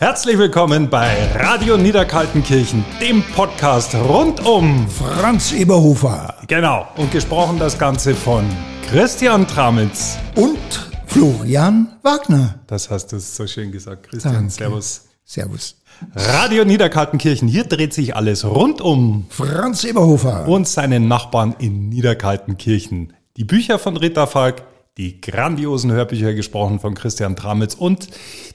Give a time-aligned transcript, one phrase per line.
[0.00, 6.86] Herzlich willkommen bei Radio Niederkaltenkirchen, dem Podcast rund um Franz Eberhofer Genau.
[6.96, 8.44] Und gesprochen das Ganze von
[8.88, 10.16] Christian Tramitz.
[10.36, 10.58] und
[11.06, 12.60] Florian Wagner.
[12.68, 14.34] Das hast du so schön gesagt, Christian.
[14.34, 14.50] Danke.
[14.52, 15.04] Servus.
[15.24, 15.76] Servus.
[16.14, 20.46] Radio Niederkaltenkirchen, hier dreht sich alles rund um Franz Eberhofer.
[20.46, 23.14] und seinen Nachbarn in Niederkaltenkirchen.
[23.36, 24.62] Die Bücher von Rita Falk,
[24.98, 28.08] die grandiosen Hörbücher gesprochen von Christian Tramitz und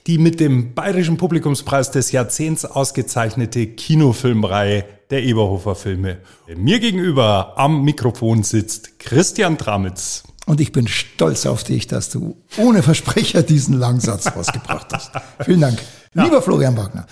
[0.06, 6.18] die mit dem Bayerischen Publikumspreis des Jahrzehnts ausgezeichnete Kinofilmreihe der Eberhofer Filme.
[6.54, 10.24] Mir gegenüber am Mikrofon sitzt Christian Tramitz.
[10.46, 15.12] Und ich bin stolz auf dich, dass du ohne Versprecher diesen Langsatz rausgebracht hast.
[15.44, 15.78] Vielen Dank.
[16.12, 17.06] Lieber Florian Wagner.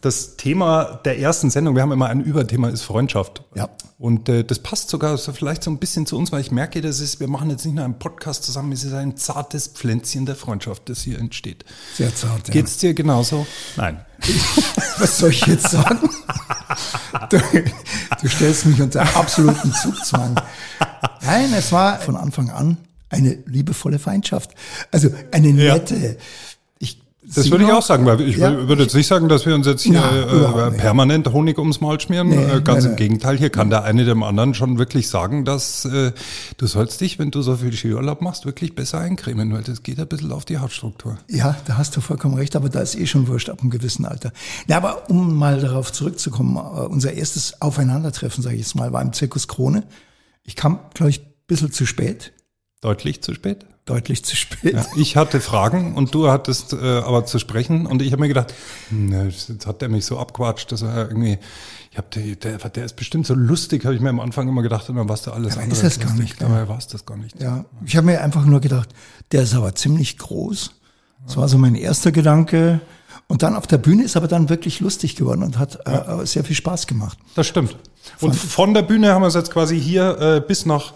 [0.00, 3.42] Das Thema der ersten Sendung, wir haben immer ein Überthema, ist Freundschaft.
[3.54, 3.68] Ja.
[3.98, 6.80] Und äh, das passt sogar so vielleicht so ein bisschen zu uns, weil ich merke,
[6.80, 10.24] das ist, wir machen jetzt nicht nur einen Podcast zusammen, es ist ein zartes Pflänzchen
[10.24, 11.66] der Freundschaft, das hier entsteht.
[11.94, 12.48] Sehr zart.
[12.48, 12.54] Ja.
[12.54, 13.46] Geht's dir genauso?
[13.76, 14.00] Nein.
[14.98, 16.08] Was soll ich jetzt sagen?
[17.28, 17.38] Du,
[18.22, 20.34] du stellst mich unter absoluten Zugzwang.
[21.22, 22.78] Nein, es war von Anfang an
[23.10, 24.52] eine liebevolle Feindschaft.
[24.92, 25.74] Also eine Ja.
[25.74, 25.94] nette.
[25.96, 26.49] Ich,
[27.34, 28.48] Das würde ich auch sagen, weil ich Ja.
[28.50, 30.80] wür- würde jetzt nicht sagen, dass wir uns jetzt hier Na, äh, nicht.
[30.80, 32.28] permanent Honig ums Maul schmieren.
[32.28, 35.44] Nee, äh, ganz nein, im Gegenteil, hier kann der eine dem anderen schon wirklich sagen,
[35.44, 36.12] dass äh,
[36.56, 40.00] du sollst dich, wenn du so viel Skiurlaub machst, wirklich besser eincremen, weil das geht
[40.00, 41.18] ein bisschen auf die Hautstruktur.
[41.28, 44.04] Ja, da hast du vollkommen recht, aber da ist eh schon wurscht ab einem gewissen
[44.04, 44.32] Alter.
[44.66, 49.02] Na, aber um mal darauf zurückzukommen, äh, unser erstes Aufeinandertreffen, sage ich jetzt mal, war
[49.02, 49.84] im Zirkus Krone.
[50.42, 52.32] Ich kam, glaube ich, ein bisschen zu spät,
[52.82, 53.66] Deutlich zu spät?
[53.90, 54.74] Deutlich zu spät.
[54.74, 58.28] Ja, ich hatte Fragen und du hattest äh, aber zu sprechen und ich habe mir
[58.28, 58.54] gedacht,
[58.90, 61.38] na, jetzt hat der mich so abquatscht, dass er irgendwie,
[61.90, 64.62] ich habe der, der, der ist bestimmt so lustig, habe ich mir am Anfang immer
[64.62, 66.48] gedacht und dann warst du alles Dabei andere ist als gar nicht, ja.
[66.48, 67.40] Dabei war es das gar nicht.
[67.40, 68.90] Ja, ich habe mir einfach nur gedacht,
[69.32, 70.72] der ist aber ziemlich groß.
[71.26, 72.80] Das war so mein erster Gedanke.
[73.26, 76.42] Und dann auf der Bühne ist aber dann wirklich lustig geworden und hat äh, sehr
[76.42, 77.18] viel Spaß gemacht.
[77.34, 77.76] Das stimmt.
[78.20, 80.94] Und von der Bühne haben wir es jetzt quasi hier äh, bis nach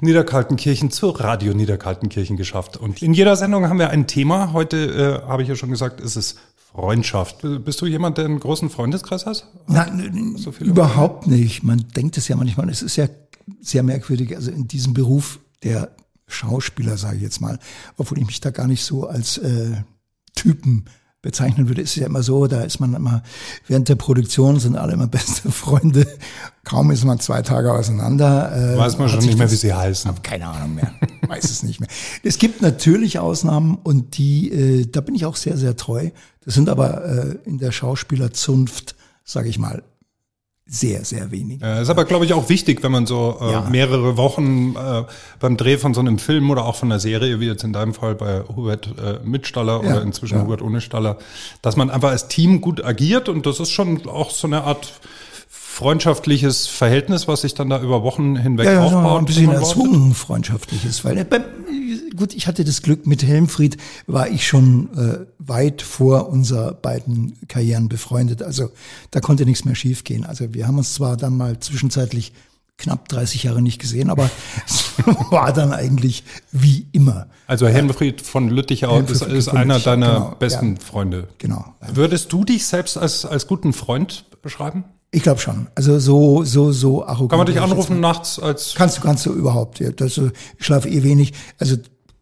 [0.00, 2.76] Niederkaltenkirchen zur Radio Niederkaltenkirchen geschafft.
[2.76, 4.52] Und in jeder Sendung haben wir ein Thema.
[4.52, 7.38] Heute äh, habe ich ja schon gesagt, ist es Freundschaft.
[7.64, 9.48] Bist du jemand, der einen großen Freundeskreis hast?
[9.66, 11.62] Nein, So überhaupt nicht.
[11.62, 12.68] Man denkt es ja manchmal.
[12.68, 13.08] Es ist ja
[13.60, 14.36] sehr merkwürdig.
[14.36, 15.96] Also in diesem Beruf der
[16.26, 17.58] Schauspieler, sage ich jetzt mal,
[17.96, 19.82] obwohl ich mich da gar nicht so als äh,
[20.34, 20.84] Typen
[21.26, 23.22] bezeichnen würde, ist es ja immer so, da ist man immer,
[23.66, 26.06] während der Produktion sind alle immer beste Freunde.
[26.62, 28.74] Kaum ist man zwei Tage auseinander.
[28.74, 30.08] Äh, Weiß man schon nicht mehr, wie sie heißen.
[30.08, 30.92] hab keine Ahnung mehr.
[31.28, 31.88] Weiß es nicht mehr.
[32.22, 36.10] Es gibt natürlich Ausnahmen und die, äh, da bin ich auch sehr, sehr treu.
[36.44, 38.94] Das sind aber äh, in der Schauspielerzunft,
[39.24, 39.82] sage ich mal,
[40.68, 41.64] sehr, sehr wenige.
[41.64, 43.60] Äh, ist aber, glaube ich, auch wichtig, wenn man so äh, Ja.
[43.70, 45.04] mehrere Wochen äh,
[45.38, 47.94] beim Dreh von so einem Film oder auch von einer Serie, wie jetzt in deinem
[47.94, 50.44] Fall bei Hubert äh, mit Staller Ja, oder inzwischen ja.
[50.44, 51.18] Hubert ohne Staller,
[51.62, 54.92] dass man einfach als Team gut agiert und das ist schon auch so eine Art
[55.48, 59.18] freundschaftliches Verhältnis, was sich dann da über Wochen hinweg Ja, ja, aufbaut.
[59.20, 61.44] ein bisschen erzwungen freundschaftliches, weil beim,
[62.16, 67.36] gut, ich hatte das Glück mit Helmfried war ich schon äh, weit vor unser beiden
[67.48, 68.70] Karrieren befreundet, also
[69.10, 70.24] da konnte nichts mehr schiefgehen.
[70.24, 72.32] Also wir haben uns zwar dann mal zwischenzeitlich
[72.78, 74.30] knapp 30 Jahre nicht gesehen, aber
[74.66, 74.94] es
[75.30, 77.28] war dann eigentlich wie immer.
[77.46, 80.80] Also Helmfried von Lüttichau ist, Helmfried ist von einer deiner genau, besten ja.
[80.80, 81.28] Freunde.
[81.38, 81.74] Genau.
[81.92, 84.84] Würdest du dich selbst als, als guten Freund beschreiben?
[85.12, 85.68] Ich glaube schon.
[85.74, 87.30] Also so so so arrogant.
[87.30, 89.78] Kann man dich anrufen nachts als Kannst du, kannst du überhaupt.
[89.78, 91.32] Ja, das, äh, ich schlafe eh wenig.
[91.58, 91.76] Also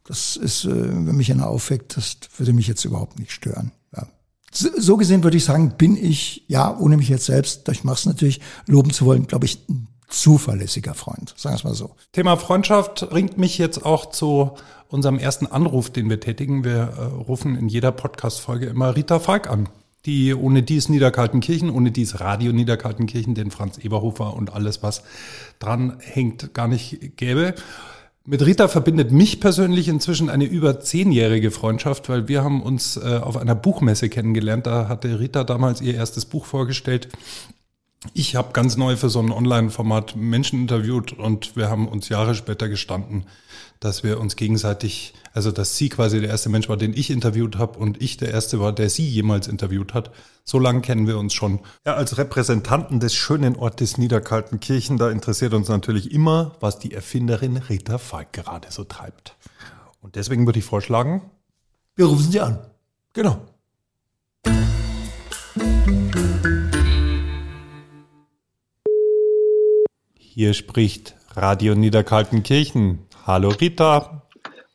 [0.04, 3.72] das ist, äh, wenn mich einer aufweckt, das würde mich jetzt überhaupt nicht stören.
[3.96, 4.06] Ja.
[4.52, 8.06] So, gesehen würde ich sagen, bin ich, ja, ohne mich jetzt selbst, ich mache es
[8.06, 11.34] natürlich, loben zu wollen, glaube ich, ein zuverlässiger Freund.
[11.36, 11.96] Sagen wir es mal so.
[12.12, 14.52] Thema Freundschaft bringt mich jetzt auch zu
[14.88, 16.64] unserem ersten Anruf, den wir tätigen.
[16.64, 19.68] Wir äh, rufen in jeder Podcast-Folge immer Rita Falk an.
[20.06, 25.02] Die ohne dies Niederkaltenkirchen, ohne dies Radio Niederkaltenkirchen, den Franz Eberhofer und alles, was
[25.58, 27.54] dran hängt, gar nicht gäbe.
[28.26, 33.18] Mit Rita verbindet mich persönlich inzwischen eine über zehnjährige Freundschaft, weil wir haben uns äh,
[33.22, 34.66] auf einer Buchmesse kennengelernt.
[34.66, 37.08] Da hatte Rita damals ihr erstes Buch vorgestellt.
[38.14, 42.34] Ich habe ganz neu für so ein Online-Format Menschen interviewt und wir haben uns Jahre
[42.34, 43.26] später gestanden,
[43.80, 47.58] dass wir uns gegenseitig, also dass sie quasi der erste Mensch war, den ich interviewt
[47.58, 50.10] habe und ich der erste war, der sie jemals interviewt hat.
[50.44, 51.60] So lange kennen wir uns schon.
[51.86, 57.56] Ja, als Repräsentanten des schönen Ortes Niederkaltenkirchen, da interessiert uns natürlich immer, was die Erfinderin
[57.56, 59.36] Rita Falk gerade so treibt.
[60.00, 61.22] Und deswegen würde ich vorschlagen,
[61.96, 62.58] Wir rufen Sie an.
[63.12, 63.38] genau.
[70.18, 72.98] Hier spricht Radio Niederkaltenkirchen.
[73.26, 74.20] Hallo Rita.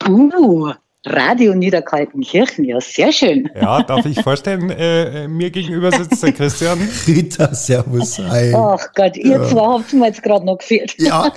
[0.07, 0.73] Uh,
[1.05, 3.49] Radio Niederkaltenkirchen, ja, sehr schön.
[3.55, 6.77] Ja, darf ich vorstellen, äh, mir gegenüber sitzt der Christian.
[7.07, 8.53] Rita, servus, hi.
[8.53, 9.47] Ach Gott, ihr ja.
[9.47, 10.95] zwei habt mir jetzt gerade noch gefehlt.
[10.97, 11.31] Ja,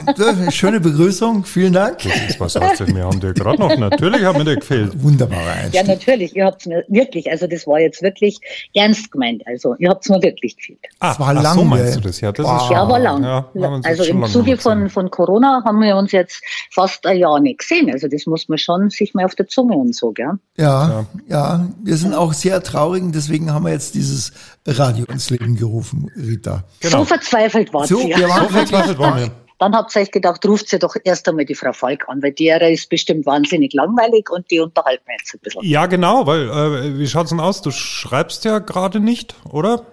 [0.51, 1.99] schöne Begrüßung, vielen Dank.
[1.99, 5.01] Das ist was aus wir haben dir gerade noch, natürlich haben wir dir gefehlt.
[5.01, 5.75] Wunderbarer Einstieg.
[5.75, 8.41] Ja, natürlich, ihr habt mir wirklich, also das war jetzt wirklich
[8.75, 10.81] ernst gemeint, also ihr habt mir wirklich gefehlt.
[10.99, 12.63] Ah, war lang, so meinst du das, ja, das wow.
[12.63, 13.23] ist Ja, war lang.
[13.23, 16.43] Ja, also im Zuge von, von Corona haben wir uns jetzt
[16.73, 19.75] fast ein Jahr nicht gesehen, also das muss man schon sich mal auf der Zunge
[19.75, 20.33] und so, gell?
[20.57, 24.33] Ja, ja, ja, wir sind auch sehr traurig, deswegen haben wir jetzt dieses
[24.67, 26.65] Radio ins Leben gerufen, Rita.
[26.81, 26.99] Genau.
[27.01, 28.09] So verzweifelt war so, sie.
[28.09, 29.31] Wir waren so verzweifelt waren wir.
[29.63, 32.33] Dann habt ihr euch gedacht, ruft sie doch erst einmal die Frau Falk an, weil
[32.33, 35.63] die ist bestimmt wahnsinnig langweilig und die unterhalten wir jetzt ein bisschen.
[35.63, 37.63] Ja, genau, weil, äh, wie schaut's denn aus?
[37.63, 39.87] Du schreibst ja gerade nicht, oder?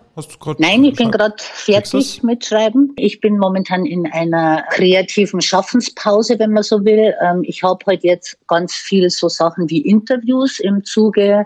[0.57, 2.94] Nein, ich bin gerade fertig mit Schreiben.
[2.98, 7.13] Ich bin momentan in einer kreativen Schaffenspause, wenn man so will.
[7.22, 11.45] Ähm, ich habe heute halt jetzt ganz viel so Sachen wie Interviews im Zuge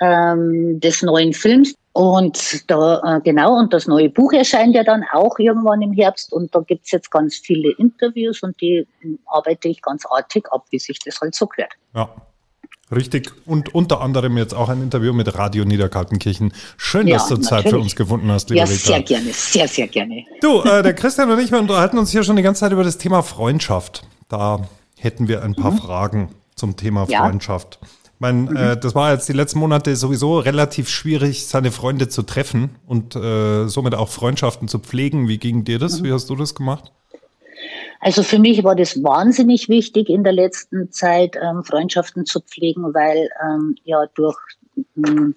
[0.00, 1.74] ähm, des neuen Films.
[1.96, 6.30] Und da, äh, genau, und das neue Buch erscheint ja dann auch irgendwann im Herbst
[6.30, 8.86] und da gibt's jetzt ganz viele Interviews und die
[9.24, 11.72] arbeite ich ganz artig ab, wie sich das halt so gehört.
[11.94, 12.10] Ja,
[12.94, 13.32] Richtig.
[13.46, 16.52] Und unter anderem jetzt auch ein Interview mit Radio Niederkaltenkirchen.
[16.76, 17.48] Schön, ja, dass du natürlich.
[17.48, 18.76] Zeit für uns gefunden hast, lieber Ja, Rita.
[18.76, 20.24] sehr gerne, sehr, sehr gerne.
[20.40, 22.84] Du, äh, der Christian und ich, wir unterhalten uns hier schon die ganze Zeit über
[22.84, 24.04] das Thema Freundschaft.
[24.28, 25.78] Da hätten wir ein paar mhm.
[25.78, 27.22] Fragen zum Thema ja.
[27.22, 27.80] Freundschaft.
[27.82, 28.56] Ich meine, mhm.
[28.56, 33.16] äh, das war jetzt die letzten Monate sowieso relativ schwierig, seine Freunde zu treffen und
[33.16, 35.28] äh, somit auch Freundschaften zu pflegen.
[35.28, 36.00] Wie ging dir das?
[36.00, 36.04] Mhm.
[36.04, 36.92] Wie hast du das gemacht?
[38.00, 42.94] Also für mich war das wahnsinnig wichtig in der letzten Zeit, ähm, Freundschaften zu pflegen,
[42.94, 44.36] weil ähm, ja durch,
[44.94, 45.34] hm,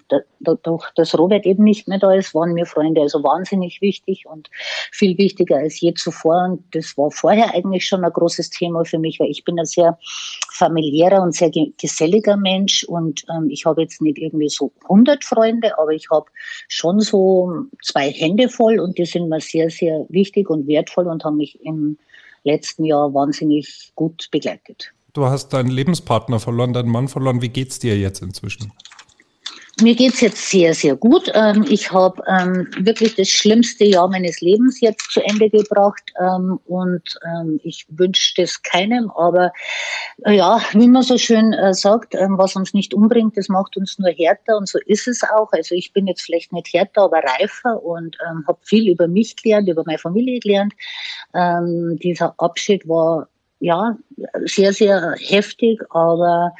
[0.62, 4.50] durch das Robert eben nicht mehr da ist, waren mir Freunde also wahnsinnig wichtig und
[4.92, 6.44] viel wichtiger als je zuvor.
[6.44, 9.66] Und das war vorher eigentlich schon ein großes Thema für mich, weil ich bin ein
[9.66, 9.98] sehr
[10.52, 15.78] familiärer und sehr geselliger Mensch und ähm, ich habe jetzt nicht irgendwie so 100 Freunde,
[15.78, 16.26] aber ich habe
[16.68, 21.24] schon so zwei Hände voll und die sind mir sehr, sehr wichtig und wertvoll und
[21.24, 21.96] haben mich im
[22.44, 24.92] letzten Jahr wahnsinnig gut begleitet.
[25.12, 27.42] Du hast deinen Lebenspartner verloren, deinen Mann verloren.
[27.42, 28.72] Wie geht's dir jetzt inzwischen?
[29.82, 31.30] Mir geht's jetzt sehr, sehr gut.
[31.34, 36.58] Ähm, ich habe ähm, wirklich das schlimmste Jahr meines Lebens jetzt zu Ende gebracht ähm,
[36.66, 37.18] und
[37.62, 39.10] ich wünsche das keinem.
[39.10, 39.52] Aber
[40.24, 43.98] äh, ja, wie man so schön äh, sagt, was uns nicht umbringt, das macht uns
[43.98, 45.52] nur härter und so ist es auch.
[45.52, 49.68] Also ich bin jetzt vielleicht nicht härter, aber reifer und habe viel über mich gelernt,
[49.68, 50.74] über meine Familie gelernt.
[52.02, 53.28] dieser Abschied war
[53.60, 53.96] ja,
[54.46, 56.52] sehr, sehr heftig, aber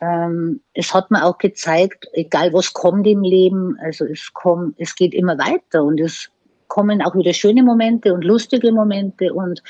[0.00, 4.94] ähm, es hat mir auch gezeigt, egal was kommt im Leben, also es kommt, es
[4.94, 6.30] geht immer weiter und es
[6.68, 9.62] kommen auch wieder schöne Momente und lustige Momente und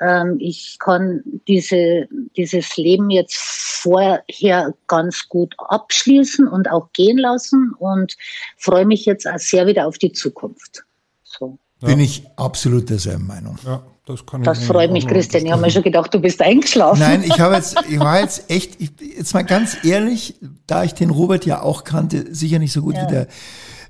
[0.00, 7.72] ähm, ich kann diese, dieses Leben jetzt vorher ganz gut abschließen und auch gehen lassen
[7.78, 8.16] und
[8.56, 10.84] freue mich jetzt auch sehr wieder auf die Zukunft.
[11.22, 11.58] So.
[11.80, 13.56] Bin ich absolut derselben Meinung.
[13.64, 13.82] Ja.
[14.10, 15.46] Das, kann das freut mich, Christian.
[15.46, 17.00] Ich habe mir schon gedacht, du bist eingeschlafen.
[17.00, 20.36] Nein, ich habe jetzt, ich war jetzt echt, ich, jetzt mal ganz ehrlich,
[20.66, 23.02] da ich den Robert ja auch kannte, sicher nicht so gut ja.
[23.02, 23.26] wie der,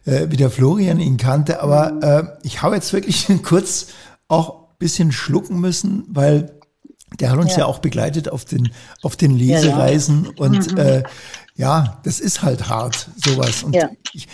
[0.05, 3.89] äh, wie der Florian ihn kannte, aber äh, ich habe jetzt wirklich kurz
[4.29, 6.53] auch bisschen schlucken müssen, weil
[7.19, 10.37] der hat uns ja, ja auch begleitet auf den, auf den Lesereisen ja, ja.
[10.39, 10.79] und mhm.
[10.79, 11.03] äh,
[11.61, 13.63] ja, das ist halt hart, sowas.
[13.63, 13.91] Und ja.
[14.15, 14.27] ich,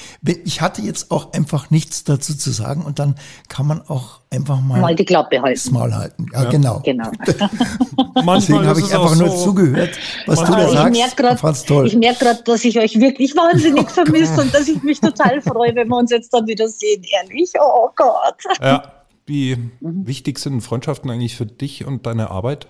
[0.45, 3.17] ich hatte jetzt auch einfach nichts dazu zu sagen und dann
[3.49, 5.61] kann man auch einfach mal, mal die Klappe halten.
[5.61, 6.27] Das Maul halten.
[6.33, 6.51] Ja, ja.
[6.51, 6.81] genau.
[6.85, 7.11] genau.
[8.37, 10.97] Deswegen habe ich einfach so nur zugehört, was du da sagst.
[10.97, 15.43] Ich merke gerade, merk dass ich euch wirklich wahnsinnig vermisse und dass ich mich total
[15.43, 17.51] freue, wenn wir uns jetzt dann wieder sehen, ehrlich.
[17.61, 18.37] Oh Gott.
[18.61, 18.93] Ja.
[19.27, 20.07] Wie mhm.
[20.07, 22.69] wichtig sind Freundschaften eigentlich für dich und deine Arbeit?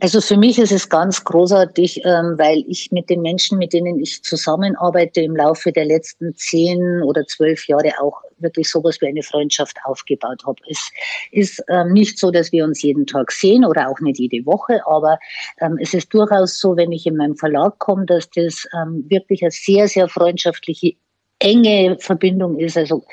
[0.00, 3.98] Also für mich ist es ganz großartig, ähm, weil ich mit den Menschen, mit denen
[3.98, 9.22] ich zusammenarbeite, im Laufe der letzten zehn oder zwölf Jahre auch wirklich sowas wie eine
[9.22, 10.60] Freundschaft aufgebaut habe.
[10.68, 10.90] Es
[11.32, 14.80] ist ähm, nicht so, dass wir uns jeden Tag sehen oder auch nicht jede Woche,
[14.86, 15.18] aber
[15.60, 18.66] ähm, es ist durchaus so, wenn ich in meinem Verlag komme, dass das
[19.08, 20.94] wirklich eine sehr, sehr freundschaftliche
[21.40, 22.76] enge Verbindung ist.
[22.76, 23.04] Also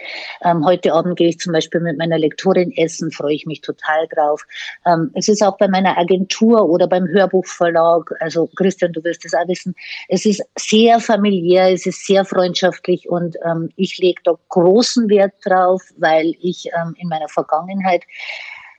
[0.43, 4.07] ähm, heute Abend gehe ich zum Beispiel mit meiner Lektorin essen, freue ich mich total
[4.07, 4.43] drauf.
[4.85, 9.33] Ähm, es ist auch bei meiner Agentur oder beim Hörbuchverlag, also Christian, du wirst es
[9.33, 9.75] auch wissen,
[10.09, 15.33] es ist sehr familiär, es ist sehr freundschaftlich und ähm, ich lege da großen Wert
[15.43, 18.03] drauf, weil ich ähm, in meiner Vergangenheit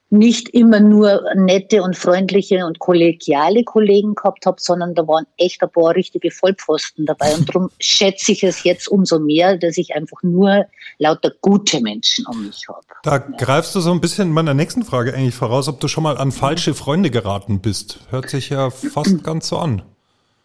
[0.09, 5.61] nicht immer nur nette und freundliche und kollegiale Kollegen gehabt habe, sondern da waren echt
[5.61, 7.33] ein paar richtige Vollpfosten dabei.
[7.33, 10.65] Und darum schätze ich es jetzt umso mehr, dass ich einfach nur
[10.97, 12.85] lauter gute Menschen um mich habe.
[13.03, 13.23] Da ja.
[13.37, 16.31] greifst du so ein bisschen meiner nächsten Frage eigentlich voraus, ob du schon mal an
[16.31, 17.99] falsche Freunde geraten bist.
[18.09, 19.81] Hört sich ja fast ganz so an.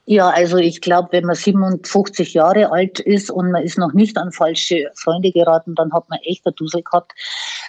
[0.04, 4.16] Ja, also ich glaube, wenn man 57 Jahre alt ist und man ist noch nicht
[4.18, 7.12] an falsche Freunde geraten, dann hat man echt eine Dusel gehabt.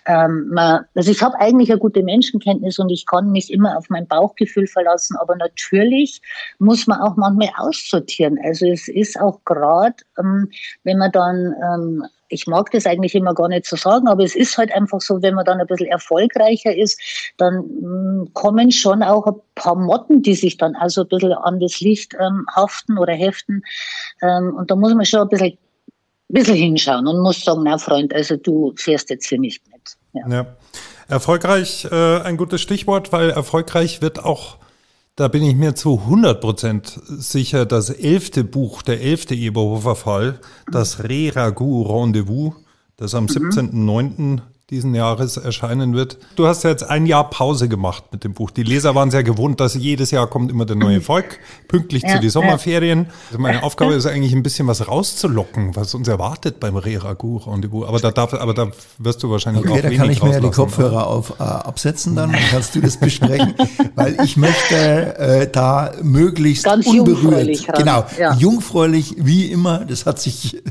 [0.07, 3.87] Ähm, man, also ich habe eigentlich eine gute Menschenkenntnis und ich kann mich immer auf
[3.89, 6.21] mein Bauchgefühl verlassen, aber natürlich
[6.57, 8.39] muss man auch manchmal aussortieren.
[8.43, 10.49] Also es ist auch gerade, ähm,
[10.83, 14.35] wenn man dann ähm, ich mag das eigentlich immer gar nicht so sagen, aber es
[14.35, 16.99] ist halt einfach so, wenn man dann ein bisschen erfolgreicher ist,
[17.37, 21.33] dann mh, mm, kommen schon auch ein paar Motten, die sich dann also ein bisschen
[21.33, 23.61] an das Licht ähm, haften oder heften.
[24.21, 25.57] Ähm, und da muss man schon ein bisschen, ein
[26.27, 29.95] bisschen hinschauen und muss sagen, na Freund, also du fährst jetzt hier nicht mit.
[30.13, 30.27] Ja.
[30.27, 30.45] ja.
[31.07, 34.57] Erfolgreich, äh, ein gutes Stichwort, weil erfolgreich wird auch
[35.15, 40.39] da bin ich mir zu 100 Prozent sicher, das elfte Buch, der elfte Eberhofer Fall,
[40.71, 42.53] das Re-Ragout Rendezvous,
[42.97, 43.29] das am mhm.
[43.29, 46.17] 17.09 diesen Jahres erscheinen wird.
[46.37, 48.49] Du hast ja jetzt ein Jahr Pause gemacht mit dem Buch.
[48.49, 52.15] Die Leser waren sehr gewohnt, dass jedes Jahr kommt immer der neue Volk, pünktlich ja,
[52.15, 53.07] zu den Sommerferien.
[53.27, 57.85] Also meine Aufgabe ist eigentlich ein bisschen was rauszulocken, was uns erwartet beim Re-Ragout-Rendezvous.
[57.85, 60.39] Aber da darf, aber da wirst du wahrscheinlich okay, auch da kann ich mir ja
[60.39, 63.55] die Kopfhörer auf, äh, absetzen, dann kannst du das besprechen,
[63.95, 68.33] weil ich möchte äh, da möglichst Ganz unberührt, genau, ja.
[68.35, 69.79] jungfräulich wie immer.
[69.79, 70.63] Das hat sich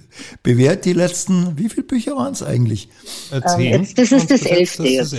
[0.43, 1.59] bewährt die letzten.
[1.59, 2.89] Wie viele Bücher waren es eigentlich?
[3.47, 3.82] Zehn.
[3.97, 5.17] Das ist das elfte jetzt.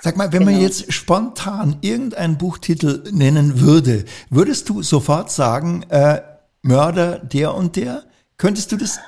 [0.00, 0.52] Sag mal, wenn genau.
[0.52, 6.20] man jetzt spontan irgendeinen Buchtitel nennen würde, würdest du sofort sagen, äh,
[6.62, 8.04] Mörder der und der?
[8.36, 8.98] Könntest du das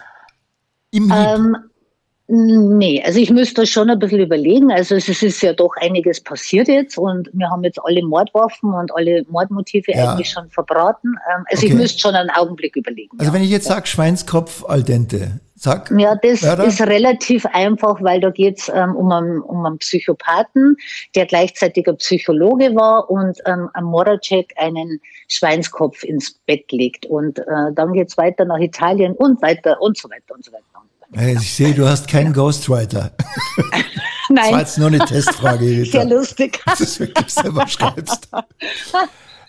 [0.90, 1.56] im ähm,
[2.32, 4.70] Nee, also ich müsste schon ein bisschen überlegen.
[4.70, 8.94] Also es ist ja doch einiges passiert jetzt und wir haben jetzt alle Mordwaffen und
[8.94, 10.12] alle Mordmotive ja.
[10.12, 11.16] eigentlich schon verbraten.
[11.28, 11.66] Ähm, also okay.
[11.66, 13.18] ich müsste schon einen Augenblick überlegen.
[13.18, 13.34] Also ja.
[13.34, 16.64] wenn ich jetzt sage Schweinskopf al dente, Sag, ja, das Mörder?
[16.64, 20.74] ist relativ einfach, weil da geht es ähm, um, einen, um einen Psychopathen,
[21.14, 27.04] der gleichzeitig ein Psychologe war und ähm, am Moracek einen Schweinskopf ins Bett legt.
[27.04, 30.52] Und äh, dann geht es weiter nach Italien und weiter und so weiter und so
[30.52, 30.64] weiter.
[31.12, 33.10] Ich sehe, du hast keinen Ghostwriter.
[34.28, 34.36] Nein.
[34.36, 35.84] Das war jetzt nur eine Testfrage.
[35.84, 36.60] Sehr lustig.
[36.64, 38.28] Das ist wirklich selber schreibst.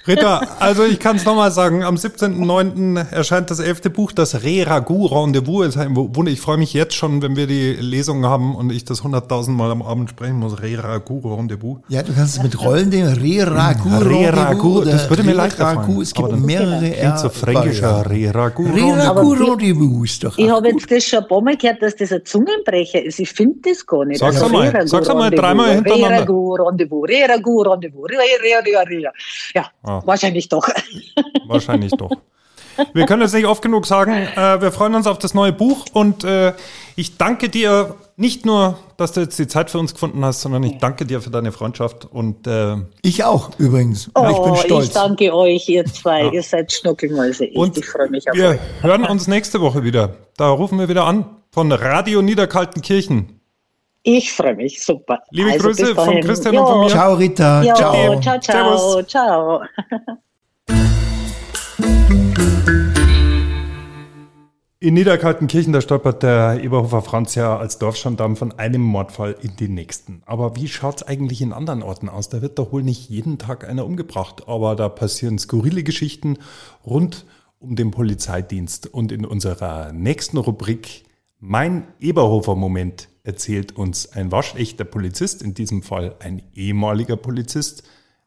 [0.08, 3.12] Ritter, also ich kann es nochmal sagen, am 17.09.
[3.12, 5.78] erscheint das elfte Buch, das Re-Ragout Rendezvous.
[6.28, 9.70] Ich freue mich jetzt schon, wenn wir die Lesung haben und ich das 100.000 Mal
[9.70, 10.62] am Abend sprechen muss.
[10.62, 11.80] Re-Ragout Rendezvous.
[11.88, 13.14] Ja, du kannst es mit Rollen nehmen.
[13.14, 14.86] Re-Ragout Rendezvous.
[14.86, 16.02] Das würde mir leichter fallen.
[16.02, 17.18] Es gibt mehrere R.
[17.18, 21.82] so fränkischer Re-Ragout Rendezvous ist doch Ich habe jetzt das schon ein paar Mal gehört,
[21.82, 23.20] dass das ein Zungenbrecher ist.
[23.20, 24.20] Ich finde das gar nicht.
[24.20, 26.18] Sag's also einmal, sag's einmal dreimal hintereinander.
[26.18, 29.12] Re-Ragout Rendezvous, Re-Ragout Rendezvous, Re-Ragout
[29.54, 29.72] Ja.
[29.92, 30.02] Ah.
[30.06, 30.68] Wahrscheinlich doch.
[31.48, 32.12] Wahrscheinlich doch.
[32.94, 34.12] Wir können es nicht oft genug sagen.
[34.12, 36.54] Äh, wir freuen uns auf das neue Buch und äh,
[36.96, 40.64] ich danke dir nicht nur, dass du jetzt die Zeit für uns gefunden hast, sondern
[40.64, 44.10] ich danke dir für deine Freundschaft und äh, ich auch übrigens.
[44.16, 44.88] Oh, ich bin stolz.
[44.88, 46.26] Ich danke euch, ihr zwei.
[46.26, 46.32] Ja.
[46.32, 47.46] Ihr seid Schnuckelmäuse.
[47.46, 48.60] Ich, und ich freue mich auf wir euch.
[48.82, 50.16] Wir hören uns nächste Woche wieder.
[50.38, 53.41] Da rufen wir wieder an von Radio Niederkaltenkirchen.
[54.04, 55.20] Ich freue mich, super.
[55.30, 56.62] Liebe also Grüße von Christian jo.
[56.62, 56.90] und von mir.
[56.90, 57.62] Ciao, Rita.
[57.64, 58.20] Jo, ciao.
[58.20, 59.04] Ciao, ciao.
[59.04, 59.62] Ciao.
[64.84, 69.76] In Niederkaltenkirchen, da stolpert der Eberhofer Franz ja als Dorfgendarm von einem Mordfall in den
[69.76, 70.24] nächsten.
[70.26, 72.30] Aber wie schaut es eigentlich in anderen Orten aus?
[72.30, 76.40] Da wird doch wohl nicht jeden Tag einer umgebracht, aber da passieren skurrile Geschichten
[76.84, 77.28] rund
[77.60, 78.88] um den Polizeidienst.
[78.88, 81.04] Und in unserer nächsten Rubrik
[81.40, 87.84] Mein Eberhofer-Moment erzählt uns ein waschechter Polizist, in diesem Fall ein ehemaliger Polizist,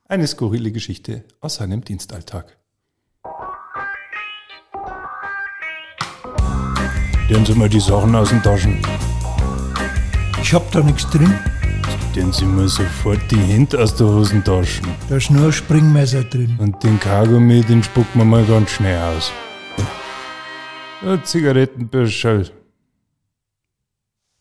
[0.06, 2.56] eine skurrile Geschichte aus seinem Dienstalltag.
[7.28, 8.80] Nehmen Sie mal die Sachen aus den Taschen.
[10.42, 11.34] Ich hab da nichts drin.
[12.10, 14.82] Stellen Sie mal sofort die Hände aus der Hosentasche.
[15.08, 16.56] Da ist nur ein Springmesser drin.
[16.60, 19.32] Und den Kaugummi, den spucken wir mal ganz schnell aus.
[21.24, 22.50] Zigarettenbüschel.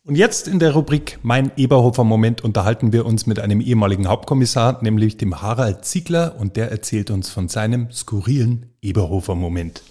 [0.05, 4.83] Und jetzt in der Rubrik Mein Eberhofer Moment unterhalten wir uns mit einem ehemaligen Hauptkommissar,
[4.83, 9.81] nämlich dem Harald Ziegler, und der erzählt uns von seinem skurrilen Eberhofer Moment.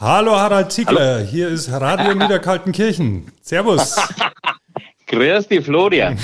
[0.00, 1.24] Hallo Harald Ziegler, Hallo.
[1.24, 3.30] hier ist Radio Niederkaltenkirchen.
[3.42, 3.94] Servus.
[5.06, 6.18] Grüß dich, Florian.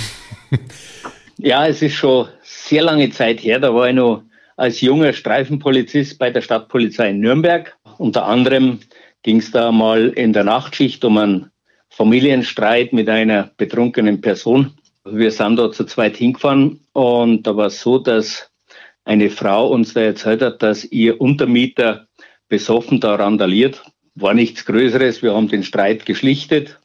[1.36, 4.24] ja, es ist schon sehr lange Zeit her, da war ich noch
[4.56, 7.76] als junger Streifenpolizist bei der Stadtpolizei in Nürnberg.
[7.98, 8.80] Unter anderem
[9.22, 11.50] ging es da mal in der Nachtschicht um einen
[11.90, 14.72] Familienstreit mit einer betrunkenen Person.
[15.04, 18.50] Wir sind da zu zweit hingefahren und da war es so, dass
[19.04, 22.06] eine Frau uns da erzählt hat, dass ihr Untermieter
[22.48, 23.82] besoffen da randaliert.
[24.14, 25.22] War nichts Größeres.
[25.22, 26.80] Wir haben den Streit geschlichtet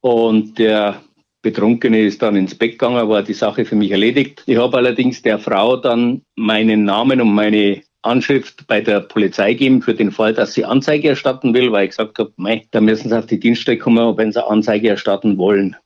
[0.00, 1.02] und der
[1.42, 4.42] Betrunkene ist dann ins Bett gegangen, war die Sache für mich erledigt.
[4.46, 9.82] Ich habe allerdings der Frau dann meinen Namen und meine Anschrift bei der Polizei geben
[9.82, 13.08] für den Fall, dass sie Anzeige erstatten will, weil ich gesagt habe, mei, da müssen
[13.08, 15.76] sie auf die Dienststelle kommen, wenn sie Anzeige erstatten wollen.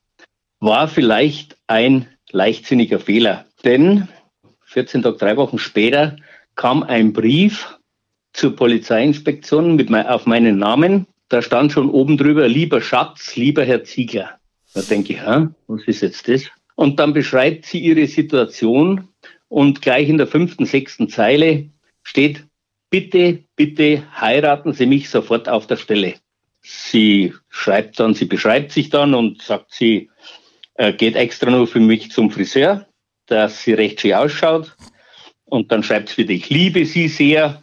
[0.61, 4.09] War vielleicht ein leichtsinniger Fehler, denn
[4.67, 6.17] 14 Tage, drei Wochen später
[6.55, 7.79] kam ein Brief
[8.33, 11.07] zur Polizeiinspektion mit mein, auf meinen Namen.
[11.29, 14.39] Da stand schon oben drüber, lieber Schatz, lieber Herr Ziegler.
[14.75, 15.21] Da denke ich,
[15.67, 16.45] was ist jetzt das?
[16.77, 19.09] Und dann beschreibt sie ihre Situation
[19.49, 21.71] und gleich in der fünften, sechsten Zeile
[22.02, 22.47] steht,
[22.90, 26.14] bitte, bitte heiraten Sie mich sofort auf der Stelle.
[26.62, 30.11] Sie schreibt dann, sie beschreibt sich dann und sagt, sie
[30.75, 32.87] äh, geht extra nur für mich zum Friseur,
[33.26, 34.76] dass sie recht schön ausschaut.
[35.45, 37.62] Und dann schreibt sie wieder, ich liebe sie sehr.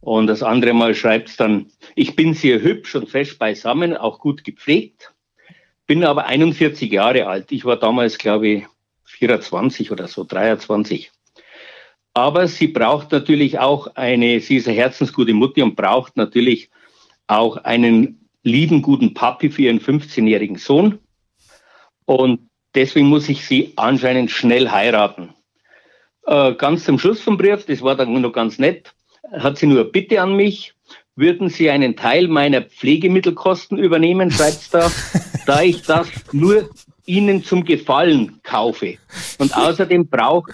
[0.00, 4.18] Und das andere Mal schreibt es dann, ich bin sehr hübsch und fest beisammen, auch
[4.18, 5.12] gut gepflegt,
[5.86, 7.52] bin aber 41 Jahre alt.
[7.52, 8.66] Ich war damals, glaube ich,
[9.04, 11.10] 24 oder so, 23.
[12.14, 16.70] Aber sie braucht natürlich auch eine, sie ist eine herzensgute Mutter und braucht natürlich
[17.26, 20.98] auch einen lieben, guten Papi für ihren 15-jährigen Sohn.
[22.06, 25.34] Und deswegen muss ich sie anscheinend schnell heiraten.
[26.26, 28.92] Äh, ganz zum Schluss vom Brief, das war dann noch ganz nett,
[29.32, 30.74] hat sie nur Bitte an mich,
[31.16, 34.90] würden Sie einen Teil meiner Pflegemittelkosten übernehmen, schreibt da,
[35.46, 36.70] da ich das nur
[37.04, 38.96] Ihnen zum Gefallen kaufe.
[39.38, 40.52] Und außerdem braucht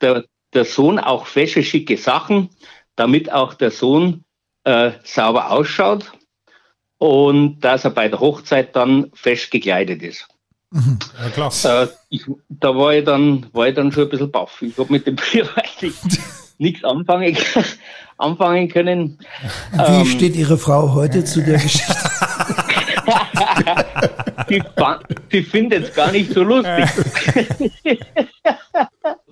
[0.00, 0.24] der
[0.54, 2.50] der Sohn auch fesche, schicke Sachen,
[2.96, 4.24] damit auch der Sohn
[4.64, 6.12] äh, sauber ausschaut
[6.98, 10.28] und dass er bei der Hochzeit dann fest gekleidet ist.
[10.70, 10.98] Mhm.
[11.18, 11.52] Ja, klar.
[11.64, 14.60] Äh, ich, da war ich, dann, war ich dann schon ein bisschen baff.
[14.60, 15.94] Ich habe mit dem Brief eigentlich
[16.58, 17.36] nichts anfangen,
[18.18, 19.18] anfangen können.
[19.72, 21.94] Wie ähm, steht Ihre Frau heute zu der Geschichte?
[24.48, 24.62] sie,
[25.30, 26.84] sie findet es gar nicht so lustig.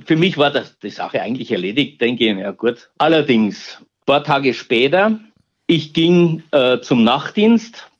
[0.06, 2.90] Für mich war das, die Sache eigentlich erledigt, denke ich, ja gut.
[2.98, 5.18] Allerdings, ein paar Tage später,
[5.66, 7.90] ich ging äh, zum Nachtdienst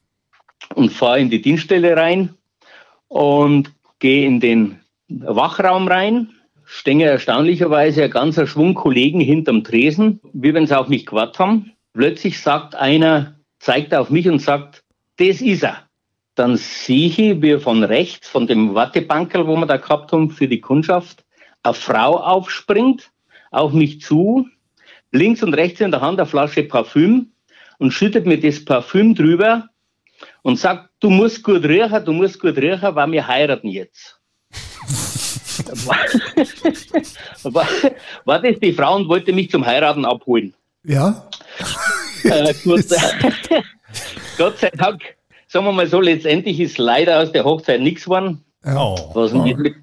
[0.77, 2.35] und fahre in die Dienststelle rein
[3.09, 4.79] und gehe in den
[5.09, 6.31] Wachraum rein,
[6.65, 11.73] stehen erstaunlicherweise ein ganzer Schwung Kollegen hinterm Tresen, wie wenn sie auf mich gewartet haben.
[11.93, 14.85] Plötzlich sagt einer, zeigt auf mich und sagt,
[15.17, 15.83] das ist er.
[16.37, 20.47] Dann sehe ich, wie von rechts, von dem Wattebankerl, wo wir da gehabt haben für
[20.47, 21.25] die Kundschaft,
[21.67, 23.11] eine Frau aufspringt,
[23.51, 24.49] auf mich zu,
[25.13, 27.33] links und rechts in der Hand eine Flasche Parfüm
[27.79, 29.69] und schüttet mir das Parfüm drüber
[30.43, 34.21] und sagt, du musst gut riechen, du musst gut riechen, weil wir heiraten jetzt.
[37.43, 37.67] war,
[38.25, 40.55] war, das die Frau und wollte mich zum Heiraten abholen?
[40.85, 41.29] Ja.
[42.25, 42.85] Äh, gut,
[44.39, 45.03] Gott sei Dank,
[45.49, 48.45] sagen wir mal so, letztendlich ist leider aus der Hochzeit nichts geworden.
[48.65, 49.11] Oh.
[49.15, 49.43] Was oh.
[49.43, 49.75] mit,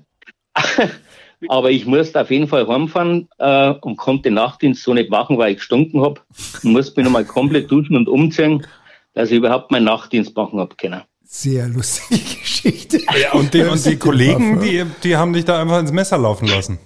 [1.49, 5.37] aber ich musste auf jeden Fall heimfahren äh, und konnte den Nachtdienst so nicht machen,
[5.37, 6.21] weil ich gestunken habe.
[6.57, 8.65] Ich musste mich nochmal komplett duschen und umziehen,
[9.13, 11.01] dass ich überhaupt meinen Nachtdienst machen habe können.
[11.23, 12.99] Sehr lustige Geschichte.
[13.19, 16.47] Ja, und die, und die Kollegen, die, die haben dich da einfach ins Messer laufen
[16.47, 16.79] lassen.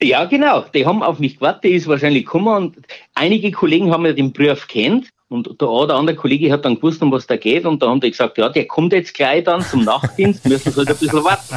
[0.00, 0.64] Ja, genau.
[0.74, 2.76] Die haben auf mich gewartet, die ist wahrscheinlich gekommen und
[3.14, 6.76] einige Kollegen haben ja den Brief kennt und der eine oder andere Kollege hat dann
[6.76, 9.44] gewusst, um was da geht und da haben die gesagt, ja, der kommt jetzt gleich
[9.44, 11.56] dann zum Nachtdienst, müssen sie halt ein bisschen warten.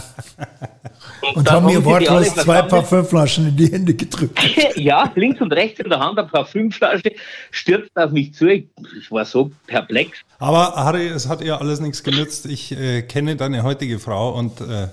[1.36, 4.39] Und, haben mir wortlos zwei Parfümflaschen in die Hände gedrückt.
[4.76, 7.13] ja, links und rechts in der Hand eine Parfümflasche
[7.52, 8.48] stürzt auf mich zu.
[8.48, 8.65] Ich,
[9.00, 10.20] ich war so perplex.
[10.39, 12.46] Aber Harry, es hat ihr alles nichts genützt.
[12.46, 14.88] Ich äh, kenne deine heutige Frau und äh,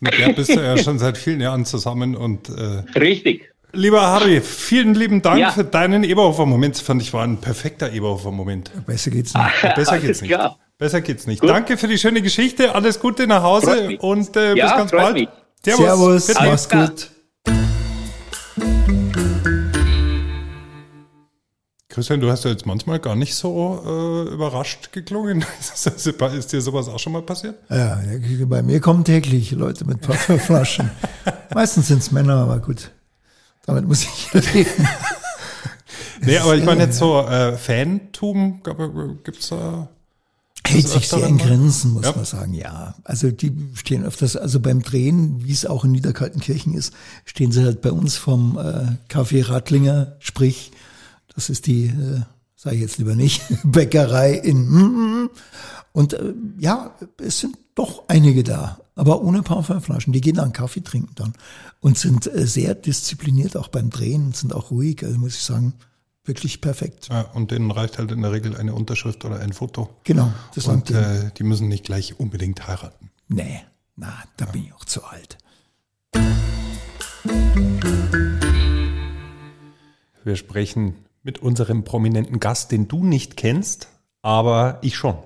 [0.00, 3.52] mit der bist du ja schon seit vielen Jahren zusammen und äh, Richtig.
[3.74, 5.50] Lieber Harry, vielen lieben Dank ja.
[5.50, 6.76] für deinen Eberhofer-Moment.
[6.78, 8.70] Fand ich war ein perfekter Eberhofer-Moment.
[8.86, 9.74] Besser geht's nicht.
[9.74, 10.30] Besser geht's nicht.
[10.30, 10.58] Klar.
[10.76, 11.40] Besser geht's nicht.
[11.40, 11.48] Gut.
[11.48, 12.74] Danke für die schöne Geschichte.
[12.74, 15.14] Alles Gute nach Hause und äh, ja, bis ganz bald.
[15.14, 15.28] Mich.
[15.64, 16.26] Servus.
[16.26, 16.34] Servus.
[16.40, 17.10] Mach's gut.
[21.88, 25.44] Christian, du hast ja jetzt manchmal gar nicht so äh, überrascht geklungen.
[25.74, 27.56] ist dir sowas auch schon mal passiert?
[27.68, 28.00] Ja,
[28.46, 30.90] bei mir kommen täglich Leute mit Parfümflaschen.
[31.54, 32.90] Meistens sind es Männer, aber gut.
[33.66, 34.88] Damit muss ich leben.
[36.22, 38.62] nee, aber ich meine jetzt so äh, Fantum,
[39.22, 39.88] gibt es da...
[40.72, 42.12] Hält sich sehr in Grenzen, muss ja.
[42.12, 42.94] man sagen, ja.
[43.04, 46.92] Also die stehen öfters, also beim Drehen, wie es auch in Niederkaltenkirchen ist,
[47.24, 50.72] stehen sie halt bei uns vom äh, Café Radlinger, sprich,
[51.34, 52.22] das ist die, äh,
[52.56, 55.28] sage ich jetzt lieber nicht, Bäckerei in
[55.92, 60.12] und äh, ja, es sind doch einige da, aber ohne Parfumflaschen.
[60.12, 61.34] Die gehen dann Kaffee trinken dann
[61.80, 65.74] und sind äh, sehr diszipliniert auch beim Drehen, sind auch ruhig, also muss ich sagen,
[66.24, 67.08] wirklich perfekt.
[67.08, 69.90] Ja, und denen reicht halt in der Regel eine Unterschrift oder ein Foto.
[70.04, 70.32] Genau.
[70.54, 73.10] Das und äh, die müssen nicht gleich unbedingt heiraten.
[73.28, 73.62] Nee,
[73.96, 74.50] na, da ja.
[74.52, 75.38] bin ich auch zu alt.
[80.24, 83.88] Wir sprechen Mit unserem prominenten Gast, den du nicht kennst,
[84.22, 85.16] aber ich schon.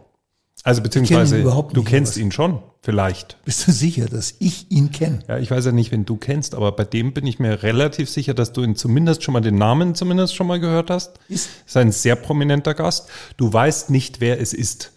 [0.67, 3.37] Also beziehungsweise du kennst ihn schon, vielleicht.
[3.45, 5.21] Bist du sicher, dass ich ihn kenne?
[5.29, 8.11] Ja, ich weiß ja nicht, wen du kennst, aber bei dem bin ich mir relativ
[8.11, 11.21] sicher, dass du ihn zumindest schon mal den Namen zumindest schon mal gehört hast.
[11.29, 13.09] Ist, ist ein sehr prominenter Gast.
[13.37, 14.91] Du weißt nicht, wer es ist.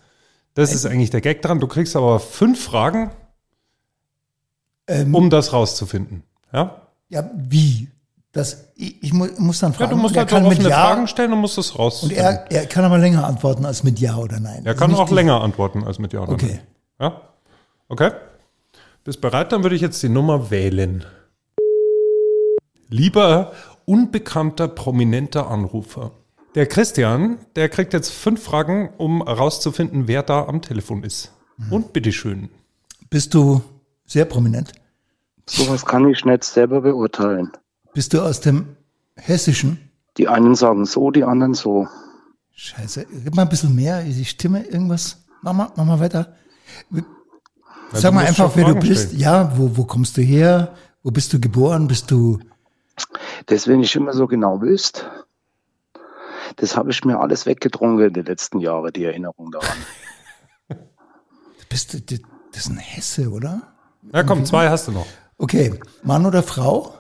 [0.56, 1.60] Das ist eigentlich der Gag dran.
[1.60, 3.12] Du kriegst aber fünf Fragen,
[4.88, 6.24] ähm, um das rauszufinden.
[6.52, 6.88] Ja?
[7.10, 7.90] Ja, wie?
[8.32, 9.92] Das, ich, ich muss dann fragen.
[9.92, 12.18] Ja, du musst halt offene ja, Fragen stellen und musst das rausfinden.
[12.18, 14.66] Und er, er kann aber länger antworten als mit Ja oder Nein.
[14.66, 16.60] Er kann auch länger antworten als mit Ja oder okay.
[17.00, 17.12] Nein.
[17.12, 17.22] Ja?
[17.88, 18.12] Okay.
[19.04, 19.52] Bist bereit?
[19.52, 21.06] Dann würde ich jetzt die Nummer wählen.
[22.90, 23.54] Lieber
[23.86, 26.12] unbekannter, prominenter Anrufer.
[26.54, 31.32] Der Christian, der kriegt jetzt fünf Fragen, um herauszufinden, wer da am Telefon ist.
[31.58, 31.74] Mhm.
[31.74, 32.50] Und bitteschön.
[33.10, 33.62] Bist du
[34.06, 34.74] sehr prominent?
[35.48, 37.52] Sowas kann ich nicht selber beurteilen.
[37.94, 38.76] Bist du aus dem
[39.16, 39.90] Hessischen?
[40.18, 41.88] Die einen sagen so, die anderen so.
[42.54, 43.06] Scheiße.
[43.24, 45.24] Gib mal ein bisschen mehr, die Stimme, irgendwas.
[45.42, 46.36] Mach mal, mach mal weiter.
[47.94, 49.08] Sag mal einfach, wer du bist.
[49.08, 49.22] Stellen.
[49.22, 50.76] Ja, wo, wo kommst du her?
[51.04, 51.88] Wo bist du geboren?
[51.88, 52.40] Bist du.
[53.46, 55.06] Das, wenn ich immer so genau wüsste,
[56.58, 59.78] das habe ich mir alles weggetrunken in den letzten Jahren, die Erinnerung daran.
[61.70, 63.74] bist du, das ist ein Hesse, oder?
[64.14, 65.08] Ja, komm, zwei hast du noch.
[65.38, 66.99] Okay, Mann oder Frau?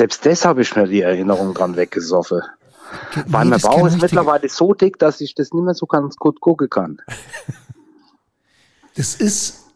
[0.00, 2.40] Selbst das habe ich mir die Erinnerung dran weggesoffen.
[3.10, 6.16] Okay, Weil mein Bauch ist mittlerweile so dick, dass ich das nicht mehr so ganz
[6.16, 7.02] gut gucken kann.
[8.96, 9.66] Das ist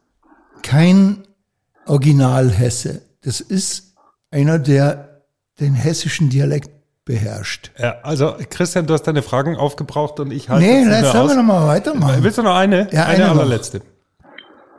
[0.63, 1.27] kein
[1.85, 3.03] Original-Hesse.
[3.21, 3.97] Das ist
[4.31, 5.21] einer, der
[5.61, 6.71] den hessischen Dialekt
[7.05, 7.71] beherrscht.
[7.77, 11.37] Ja, also Christian, du hast deine Fragen aufgebraucht und ich halte Nee, jetzt sollen wir
[11.37, 12.23] nochmal weitermachen.
[12.23, 12.89] Willst du noch eine?
[12.93, 13.83] Ja, eine, eine allerletzte.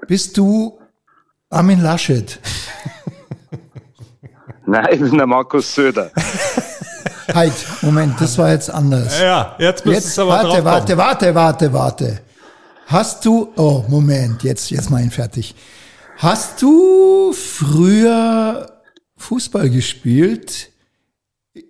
[0.08, 0.80] Bist du
[1.52, 2.40] Armin Laschet?
[4.68, 6.12] Nein, ich bin der Markus Söder.
[7.34, 9.20] halt, Moment, das war jetzt anders.
[9.20, 12.22] Ja, jetzt müsste es aber Warte, drauf warte, warte, warte, warte.
[12.88, 15.56] Hast du, oh, Moment, jetzt, jetzt mal ihn fertig.
[16.18, 18.82] Hast du früher
[19.18, 20.72] Fußball gespielt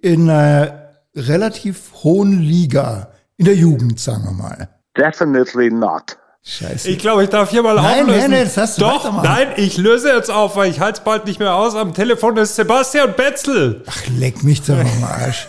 [0.01, 4.69] in einer relativ hohen Liga, in der Jugend, sagen wir mal?
[4.97, 6.17] Definitely not.
[6.47, 6.89] Scheiße.
[6.89, 8.19] Ich glaube, ich darf hier mal nein, auflösen.
[8.19, 11.03] Nein, nein, das hast du Doch, nein, ich löse jetzt auf, weil ich halte es
[11.03, 11.73] bald nicht mehr aus.
[11.73, 13.81] Am Telefon ist Sebastian Betzel.
[13.87, 15.47] Ach, leck mich doch am Arsch.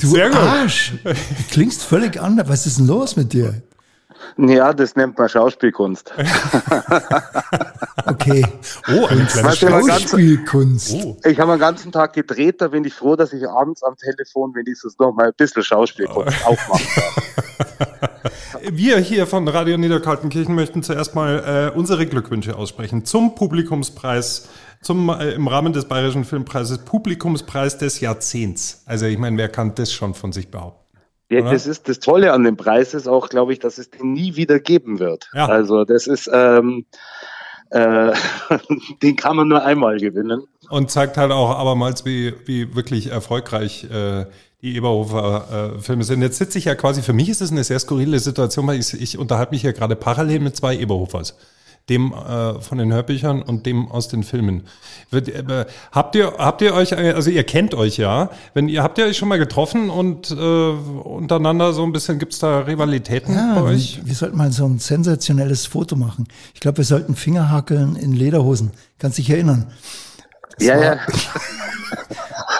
[0.00, 0.92] du Sehr Arsch.
[1.02, 1.14] Du
[1.50, 2.48] klingst völlig anders.
[2.50, 3.62] Was ist denn los mit dir?
[4.50, 6.12] Ja, das nennt man Schauspielkunst.
[8.06, 8.44] okay.
[8.88, 10.94] Oh, eine kleine Schauspielkunst.
[10.94, 11.16] Oh.
[11.24, 14.54] Ich habe den ganzen Tag gedreht, da bin ich froh, dass ich abends am Telefon
[14.54, 16.50] wenigstens noch mal ein bisschen Schauspielkunst oh.
[16.50, 18.10] aufmachen kann.
[18.72, 24.48] Wir hier von Radio Niederkaltenkirchen möchten zuerst mal äh, unsere Glückwünsche aussprechen zum Publikumspreis
[24.82, 28.82] zum, äh, im Rahmen des Bayerischen Filmpreises Publikumspreis des Jahrzehnts.
[28.86, 30.89] Also ich meine, wer kann das schon von sich behaupten?
[31.30, 34.12] Ja, das ist das Tolle an dem Preis ist auch, glaube ich, dass es den
[34.12, 35.30] nie wieder geben wird.
[35.32, 35.46] Ja.
[35.46, 36.86] Also das ist, ähm,
[37.70, 38.12] äh,
[39.02, 40.42] den kann man nur einmal gewinnen.
[40.70, 44.26] Und zeigt halt auch abermals, wie, wie wirklich erfolgreich äh,
[44.60, 46.20] die Eberhofer äh, Filme sind.
[46.20, 49.00] Jetzt sitze ich ja quasi, für mich ist es eine sehr skurrile Situation, weil ich,
[49.00, 51.36] ich unterhalte mich ja gerade parallel mit zwei Eberhofers
[51.90, 54.62] dem äh, von den Hörbüchern und dem aus den Filmen.
[55.10, 58.96] Wird, äh, habt ihr habt ihr euch also ihr kennt euch ja, wenn ihr habt
[58.98, 63.54] ihr euch schon mal getroffen und äh, untereinander so ein bisschen gibt's da Rivalitäten ja,
[63.56, 63.98] bei euch?
[63.98, 66.28] Wir, wir sollten mal so ein sensationelles Foto machen.
[66.54, 68.70] Ich glaube, wir sollten Fingerhakeln in Lederhosen.
[68.98, 69.66] Kannst dich erinnern?
[70.56, 70.98] Das ja, ja.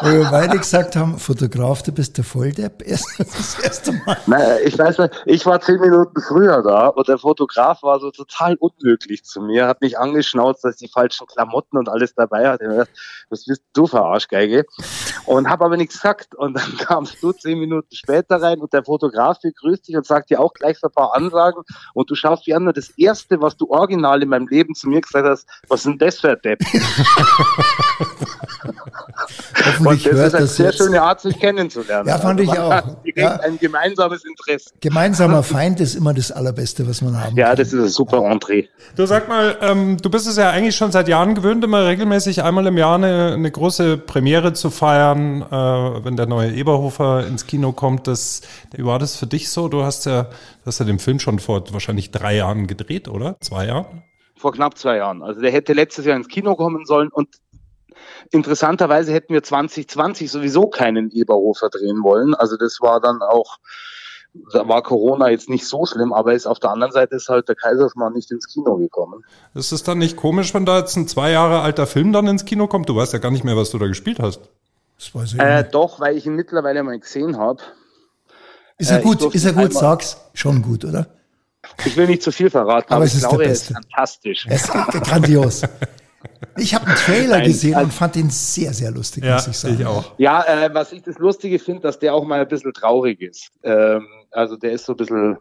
[0.03, 2.83] Wo wir beide gesagt haben, Fotograf, du bist der Volldepp.
[2.91, 4.17] Das erste Mal.
[4.27, 8.11] Naja, ich weiß nicht, ich war zehn Minuten früher da und der Fotograf war so
[8.11, 12.49] total unmöglich zu mir, hat mich angeschnauzt, dass ich die falschen Klamotten und alles dabei
[12.49, 12.87] hatte.
[13.29, 14.65] Was bist du für Arschgeige?
[15.27, 16.35] Und habe aber nichts gesagt.
[16.35, 20.31] Und dann kamst du zehn Minuten später rein und der Fotograf begrüßt dich und sagt
[20.31, 21.63] dir auch gleich so ein paar Ansagen
[21.95, 22.71] und du schaust wie an.
[22.75, 25.99] Das erste, was du original in meinem Leben zu mir gesagt hast, was ist denn
[25.99, 26.61] das für ein Depp?
[29.67, 30.79] Hoffentlich und das hört ist eine sehr jetzt.
[30.79, 32.09] schöne Art, sich kennenzulernen.
[32.09, 32.83] Ja, fand also ich auch.
[33.17, 33.37] Ja.
[33.41, 34.71] Ein gemeinsames Interesse.
[34.81, 37.57] Gemeinsamer Feind ist immer das Allerbeste, was man haben Ja, kann.
[37.57, 38.65] das ist ein super Entree.
[38.97, 42.43] Du sag mal, ähm, du bist es ja eigentlich schon seit Jahren gewöhnt, immer regelmäßig
[42.43, 47.47] einmal im Jahr eine, eine große Premiere zu feiern, äh, wenn der neue Eberhofer ins
[47.47, 48.07] Kino kommt.
[48.07, 48.43] Das,
[48.75, 49.69] wie war das für dich so?
[49.69, 50.31] Du hast ja, du
[50.67, 53.37] hast ja den Film schon vor wahrscheinlich drei Jahren gedreht, oder?
[53.41, 54.03] Zwei Jahren?
[54.37, 55.23] Vor knapp zwei Jahren.
[55.23, 57.29] Also der hätte letztes Jahr ins Kino kommen sollen und
[58.31, 62.35] Interessanterweise hätten wir 2020 sowieso keinen Eberhofer drehen wollen.
[62.35, 63.59] Also das war dann auch
[64.53, 67.49] da war Corona jetzt nicht so schlimm, aber ist auf der anderen Seite ist halt
[67.49, 69.25] der Kaisersmann nicht ins Kino gekommen.
[69.55, 72.45] Ist es dann nicht komisch, wenn da jetzt ein zwei Jahre alter Film dann ins
[72.45, 72.89] Kino kommt?
[72.89, 74.41] Du weißt ja gar nicht mehr, was du da gespielt hast.
[74.97, 75.75] Das weiß ich Äh, nicht.
[75.75, 77.61] doch, weil ich ihn mittlerweile mal gesehen habe.
[78.79, 79.35] Ist er äh, gut?
[79.35, 79.65] Ist er gut?
[79.65, 80.17] einmal- Sag's.
[80.33, 81.09] Schon gut, oder?
[81.85, 83.61] Ich will nicht zu viel verraten, Aber aber, es ich ist der glaube, er ist
[83.69, 83.75] Beste.
[83.75, 84.47] fantastisch.
[84.47, 84.69] Er ist
[85.09, 85.63] grandios.
[86.59, 89.47] Ich habe einen Trailer Nein, gesehen also- und fand den sehr, sehr lustig, Ja, muss
[89.47, 89.77] ich sagen.
[89.79, 90.13] ich auch.
[90.19, 93.51] Ja, äh, was ich das Lustige finde, dass der auch mal ein bisschen traurig ist.
[93.63, 95.39] Ähm, also der ist so ein bisschen,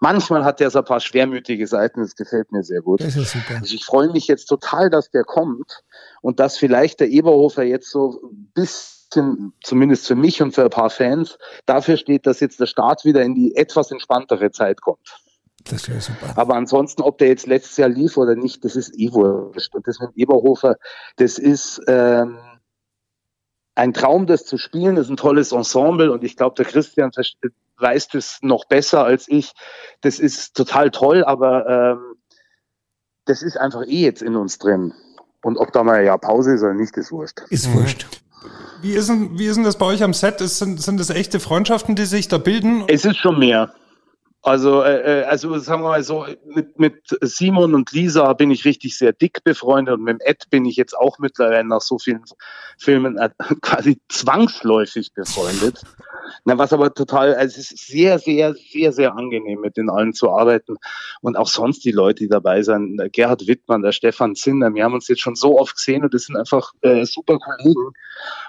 [0.00, 3.00] manchmal hat der so ein paar schwermütige Seiten, das gefällt mir sehr gut.
[3.00, 3.56] Das ist super.
[3.60, 5.82] Also ich freue mich jetzt total, dass der kommt
[6.22, 10.70] und dass vielleicht der Eberhofer jetzt so ein bisschen, zumindest für mich und für ein
[10.70, 15.20] paar Fans, dafür steht, dass jetzt der Start wieder in die etwas entspanntere Zeit kommt.
[15.70, 16.32] Das wäre super.
[16.36, 19.74] Aber ansonsten, ob der jetzt letztes Jahr lief oder nicht, das ist eh wurscht.
[19.74, 20.76] Und das mit Eberhofer,
[21.16, 22.38] das ist ähm,
[23.74, 27.10] ein Traum, das zu spielen, das ist ein tolles Ensemble und ich glaube, der Christian
[27.78, 29.52] weiß das noch besser als ich.
[30.00, 32.14] Das ist total toll, aber ähm,
[33.24, 34.94] das ist einfach eh jetzt in uns drin.
[35.42, 37.40] Und ob da mal Jahr Pause ist oder nicht, ist wurscht.
[37.50, 38.06] Ist wurscht.
[38.80, 40.40] Wie ist denn, wie ist denn das bei euch am Set?
[40.40, 42.84] Ist, sind, sind das echte Freundschaften, die sich da bilden?
[42.88, 43.72] Es ist schon mehr.
[44.42, 48.64] Also, äh, äh, also sagen wir mal so, mit, mit Simon und Lisa bin ich
[48.64, 52.22] richtig sehr dick befreundet und mit Ed bin ich jetzt auch mittlerweile nach so vielen
[52.78, 55.82] Filmen äh, quasi zwangsläufig befreundet.
[56.44, 60.12] Na, was aber total, also es ist sehr, sehr, sehr, sehr angenehm, mit den allen
[60.12, 60.76] zu arbeiten.
[61.20, 64.84] Und auch sonst die Leute, die dabei sind, der Gerhard Wittmann, der Stefan Zinder, wir
[64.84, 67.92] haben uns jetzt schon so oft gesehen und das sind einfach äh, super Kollegen.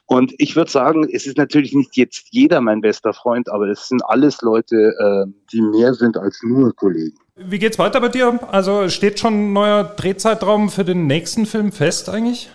[0.06, 3.88] Und ich würde sagen, es ist natürlich nicht jetzt jeder mein bester Freund, aber es
[3.88, 7.18] sind alles Leute, äh, die mehr sind als nur Kollegen.
[7.36, 8.40] Wie geht's weiter bei dir?
[8.52, 12.50] Also steht schon ein neuer Drehzeitraum für den nächsten Film fest eigentlich?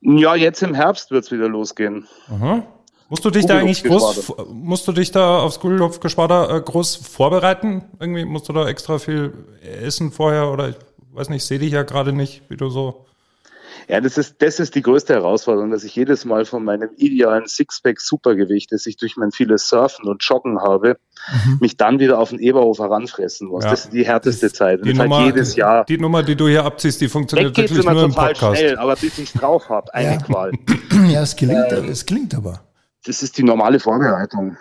[0.00, 2.06] Ja, jetzt im Herbst wird's wieder losgehen.
[2.30, 2.62] Aha.
[3.08, 7.84] Musst du dich da eigentlich groß, musst du dich da aufs Kugelhupfgeschwader äh, groß vorbereiten?
[7.98, 10.76] Irgendwie musst du da extra viel essen vorher oder ich
[11.12, 13.06] weiß nicht, sehe dich ja gerade nicht, wie du so.
[13.88, 17.46] Ja, das ist, das ist die größte Herausforderung, dass ich jedes Mal von meinem idealen
[17.46, 20.98] Sixpack-Supergewicht, das ich durch mein vieles Surfen und Joggen habe,
[21.60, 23.64] mich dann wieder auf den Eberhofer ranfressen muss.
[23.64, 23.70] Ja.
[23.70, 24.84] Das ist die härteste Zeit.
[24.84, 25.86] Die Nummer, halt jedes Jahr.
[25.86, 28.58] die Nummer, die du hier abziehst, die funktioniert wirklich immer nur im total Podcast.
[28.60, 30.16] schnell, aber bis ich's drauf habe, eine Ja.
[30.18, 30.52] Qual.
[31.08, 32.67] Ja, es klingt, es klingt aber.
[33.04, 34.56] Das ist die normale Vorbereitung.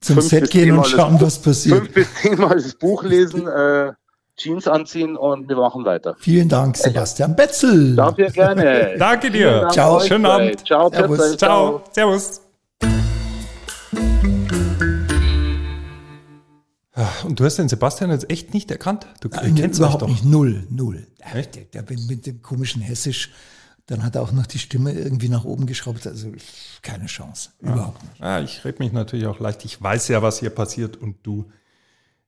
[0.00, 1.78] Zum Fünf Set gehen und das schauen, Buch- was passiert.
[1.78, 3.92] Fünf bis zehnmal das Buch lesen, äh,
[4.36, 6.14] Jeans anziehen und wir machen weiter.
[6.18, 7.96] Vielen Dank, Sebastian Betzel.
[7.96, 8.94] Dafür gerne.
[8.98, 9.60] Danke dir.
[9.60, 9.96] Dank Ciao.
[9.96, 10.30] euch Schönen zwei.
[10.34, 10.66] Abend.
[10.66, 11.18] Ciao, Servus.
[11.18, 11.38] Pizza.
[11.38, 11.84] Ciao.
[11.92, 12.40] Servus.
[16.98, 19.06] Ah, Und du hast den Sebastian jetzt echt nicht erkannt?
[19.20, 20.08] Du Nein, kennst überhaupt doch.
[20.08, 20.24] nicht.
[20.24, 21.06] Null, null.
[21.34, 21.54] Echt?
[21.56, 23.32] Der, der bin mit dem komischen Hessisch,
[23.86, 26.06] dann hat er auch noch die Stimme irgendwie nach oben geschraubt.
[26.06, 26.32] Also
[26.82, 27.50] keine Chance.
[27.60, 28.18] Überhaupt nicht.
[28.20, 29.64] Ja, ich rede mich natürlich auch leicht.
[29.64, 31.50] Ich weiß ja, was hier passiert und du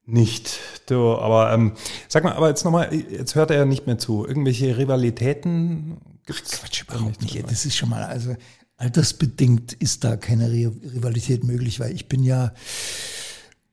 [0.07, 0.59] nicht.
[0.87, 1.73] Du, aber ähm,
[2.09, 4.27] sag mal, aber jetzt nochmal, jetzt hört er ja nicht mehr zu.
[4.27, 7.43] Irgendwelche Rivalitäten gibt's Quatsch, überhaupt nicht.
[7.51, 8.37] Das ist schon mal, also
[8.77, 12.55] altersbedingt ist da keine Ri- Rivalität möglich, weil ich bin ja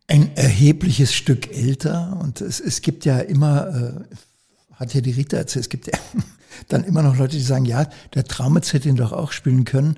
[0.08, 4.16] ein erhebliches Stück älter und es, es gibt ja immer, äh,
[4.76, 5.94] hat ja die Rita erzählt, es gibt ja
[6.68, 9.98] dann immer noch Leute, die sagen, ja, der Traumitz hätte ihn doch auch spielen können.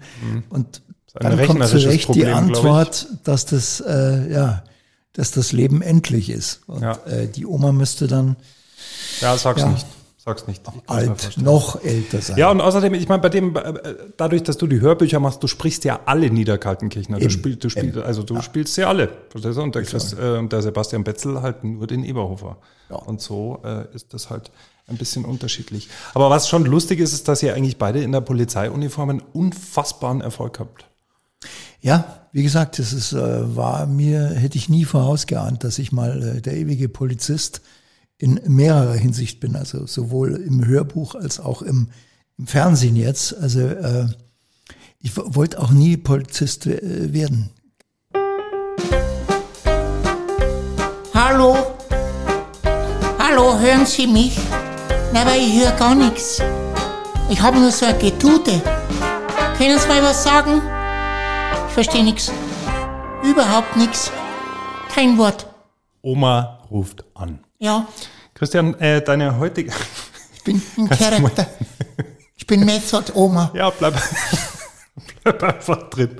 [0.49, 0.81] Und
[1.13, 1.25] Mhm.
[1.27, 2.31] ein dann kommt zurecht Problem, die.
[2.31, 4.63] Antwort, dass das, äh, ja,
[5.13, 6.61] dass das Leben endlich ist.
[6.67, 6.93] Und Ja.
[7.05, 8.35] äh, die Oma müsste dann
[9.21, 9.69] Ja, sag's Ja.
[9.69, 9.85] nicht.
[10.23, 10.61] Sag's nicht.
[10.87, 12.35] Alt, noch älter sein.
[12.37, 15.47] Ja, und außerdem, ich meine, bei dem, äh, dadurch, dass du die Hörbücher machst, du
[15.47, 17.17] sprichst ja alle Niederkaltenkirchner.
[17.17, 17.31] Du, Eben.
[17.31, 19.09] spiel, du, spiel, also du spielst sie alle.
[19.33, 22.57] Und der, Chris, äh, und der Sebastian Betzel halt nur den Eberhofer.
[22.89, 22.97] Ja.
[22.97, 24.51] Und so äh, ist das halt
[24.87, 25.89] ein bisschen unterschiedlich.
[26.13, 30.21] Aber was schon lustig ist, ist, dass ihr eigentlich beide in der Polizeiuniform einen unfassbaren
[30.21, 30.85] Erfolg habt.
[31.81, 36.37] Ja, wie gesagt, das ist, äh, war mir, hätte ich nie vorausgeahnt, dass ich mal
[36.37, 37.61] äh, der ewige Polizist
[38.17, 41.89] in mehrerer Hinsicht bin, also sowohl im Hörbuch als auch im,
[42.37, 43.35] im Fernsehen jetzt.
[43.37, 44.07] Also äh,
[44.99, 47.49] ich wollte auch nie Polizist äh, werden.
[51.13, 51.57] Hallo?
[53.19, 54.39] Hallo, hören Sie mich?
[55.13, 56.41] Na, aber ich höre gar nichts.
[57.29, 58.61] Ich habe nur so ein Getute.
[59.57, 60.61] Können Sie mal was sagen?
[61.67, 62.31] Ich verstehe nichts.
[63.23, 64.11] Überhaupt nichts.
[64.93, 65.47] Kein Wort.
[66.01, 67.39] Oma ruft an.
[67.59, 67.87] Ja,
[68.33, 69.71] Christian, äh, deine heutige.
[70.35, 71.47] ich bin ein Charakter.
[72.35, 73.49] Ich bin Method Oma.
[73.53, 73.95] Ja, bleib,
[75.23, 76.17] bleib einfach drin.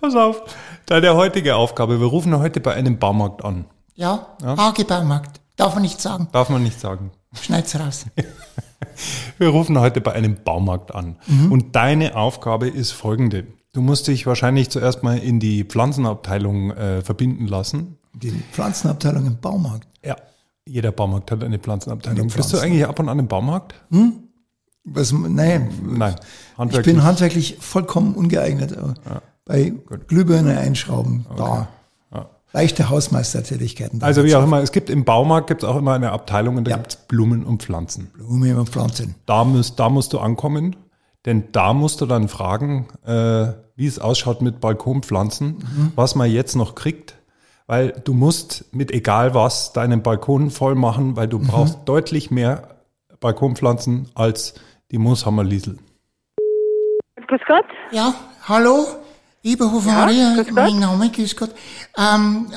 [0.00, 0.42] Pass auf.
[0.86, 1.98] Deine heutige Aufgabe.
[1.98, 3.64] Wir rufen heute bei einem Baumarkt an.
[3.94, 5.40] Ja, Hagebaumarkt.
[5.56, 6.28] Darf man nicht sagen.
[6.32, 7.10] Darf man nicht sagen.
[7.34, 8.06] Schneid's raus.
[9.38, 11.16] Wir rufen heute bei einem Baumarkt an.
[11.50, 13.46] Und deine Aufgabe ist folgende.
[13.72, 17.98] Du musst dich wahrscheinlich zuerst mal in die Pflanzenabteilung äh, verbinden lassen.
[18.14, 19.86] Die Pflanzenabteilung im Baumarkt.
[20.04, 20.16] Ja,
[20.66, 22.20] jeder Baumarkt hat eine Pflanzenabteilung.
[22.20, 23.74] Eine Bist du Pflanzen- eigentlich ab und an im Baumarkt?
[24.84, 26.14] Was, nein, Nein.
[26.70, 28.76] ich bin handwerklich vollkommen ungeeignet.
[28.78, 28.94] aber
[29.44, 29.72] Bei
[30.06, 31.68] Glühbirne einschrauben, da.
[32.56, 34.02] Leichte Hausmeistertätigkeiten.
[34.02, 36.70] Also wie auch immer, es gibt im Baumarkt gibt's auch immer eine Abteilung und da
[36.70, 36.76] Ja.
[36.78, 38.06] gibt's Blumen und Pflanzen.
[38.14, 39.14] Blumen und Pflanzen.
[39.26, 40.74] Da musst, da musst du ankommen,
[41.26, 46.54] denn da musst du dann fragen, äh, wie es ausschaut mit Balkonpflanzen, was man jetzt
[46.56, 47.16] noch kriegt,
[47.66, 52.76] weil du musst mit egal was deinen Balkon voll machen, weil du brauchst deutlich mehr
[53.20, 54.54] Balkonpflanzen als
[54.92, 55.76] die Mooshammerliesel.
[57.28, 57.66] Grüß Gott.
[57.90, 58.14] Ja,
[58.48, 58.86] hallo,
[59.50, 61.50] Eberhofer Ja, Maria, mein Name, grüß Gott.
[61.96, 62.48] Ähm,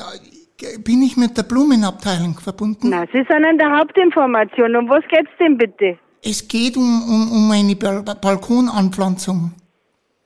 [0.84, 2.90] bin ich mit der Blumenabteilung verbunden?
[2.90, 4.74] Na, Sie sind an der Hauptinformation.
[4.74, 5.98] Um was geht's denn bitte?
[6.22, 9.52] Es geht um, um, um eine Bal Balkonanpflanzung.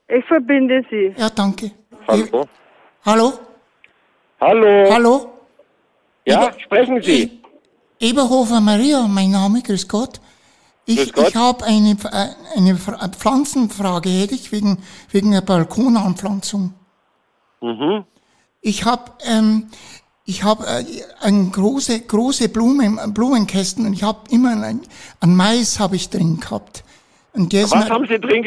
[0.09, 1.15] Ich verbinde Sie.
[1.17, 1.71] Ja, danke.
[2.09, 2.47] Hallo?
[3.05, 3.33] Hallo?
[4.41, 4.91] Hallo?
[4.91, 5.31] Hallo?
[6.27, 7.41] Ja, Eber- sprechen Sie.
[8.01, 10.19] E Eberhofer Maria, mein Name, grüß Gott.
[10.87, 14.79] Ich, ich habe eine, äh, eine Fra- eine Pflanzenfrage, hätte ich wegen,
[15.11, 16.75] wegen der Balkonanpflanzung.
[17.63, 18.05] Mhm.
[18.61, 19.69] Ich habe ähm,
[20.27, 20.85] ich hab, äh,
[21.21, 24.81] ein große, große Blumen, Blumenkästen und ich habe immer ein,
[25.21, 26.85] ein Mais habe ich drin gehabt.
[27.33, 28.45] Und der ist Was haben Sie drin.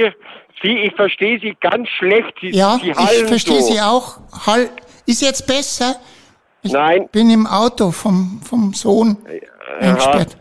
[0.61, 2.33] Sie, ich verstehe Sie ganz schlecht.
[2.41, 3.73] Sie, ja, Sie ich verstehe so.
[3.73, 4.19] Sie auch.
[4.45, 4.71] Halt,
[5.05, 5.95] ist jetzt besser?
[6.63, 7.07] Ich Nein.
[7.11, 9.17] bin im Auto vom, vom Sohn
[9.79, 10.37] eingesperrt.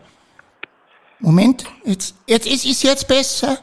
[1.19, 3.57] Moment, jetzt, jetzt ist es jetzt besser.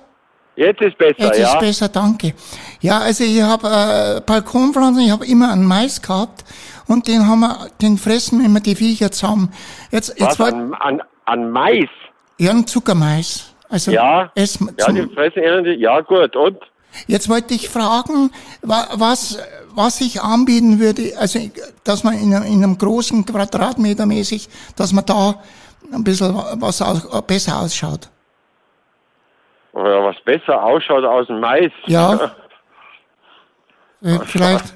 [0.56, 1.52] Jetzt ist besser, Jetzt ja?
[1.54, 2.32] ist besser, danke.
[2.80, 6.44] Ja, also ich habe äh, Balkonpflanzen, ich habe immer einen Mais gehabt
[6.86, 9.52] und den haben wir, den fressen immer die Viecher zusammen.
[9.90, 11.88] Jetzt, jetzt Was, war an, an, an Mais?
[12.38, 13.46] ja ein Zuckermais.
[13.68, 14.30] Also Ja.
[14.36, 15.74] es, Ja, die fressen irgendwie...
[15.74, 16.36] Ja, gut.
[16.36, 16.58] Und?
[17.08, 18.30] jetzt wollte ich fragen,
[18.62, 19.38] wa- was,
[19.74, 21.40] was ich anbieten würde, also
[21.82, 25.42] dass man in, einem- in einem großen Quadratmeter mäßig, dass man da
[25.92, 28.08] ein bisschen was aus, besser ausschaut.
[29.72, 31.70] Oder was besser ausschaut aus dem Mais.
[31.86, 32.32] Ja.
[34.02, 34.74] Äh, Vielleicht.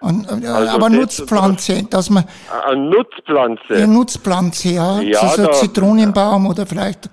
[0.00, 2.24] Und, äh, Also aber Nutzpflanze, dass man
[2.66, 3.62] Eine Nutzpflanze.
[3.74, 7.10] eine Nutzpflanze, ja, Ja, so, so da- Zitronenbaum oder vielleicht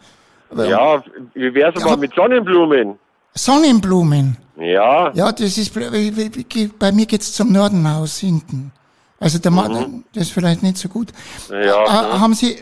[0.56, 1.96] Ja, wie wär's aber Ja.
[1.98, 2.98] mit Sonnenblumen?
[3.34, 4.38] Sonnenblumen.
[4.56, 5.74] Ja, Ja, das ist
[6.80, 8.72] bei mir geht's zum Norden aus hinten.
[9.20, 9.68] Also der Ma-
[10.14, 11.10] das ist vielleicht nicht so gut.
[11.50, 11.62] Mhm.
[11.64, 12.60] Ja, Äh, haben Sie äh,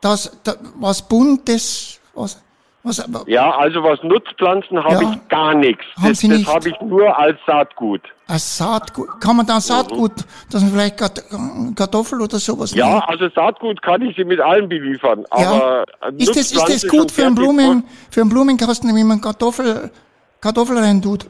[0.00, 2.42] das, das was buntes, was
[2.84, 5.12] was ja, also was Nutzpflanzen habe Ja.
[5.12, 5.84] ich gar nichts.
[6.02, 8.00] Das, das habe ich nur als Saatgut.
[8.26, 10.10] als Saatgut, kann man da Saatgut,
[10.50, 10.98] dass man vielleicht
[11.76, 13.04] Kartoffel oder sowas Ja, nimmt?
[13.08, 15.24] also Saatgut kann ich Sie mit allem beliefern.
[15.30, 19.20] Aber äh, Ist das, ist das gut für einen, Blumen, für einen Blumenkasten, wenn man
[19.20, 19.88] Kartoffel,
[20.40, 21.26] Kartoffel rein tut?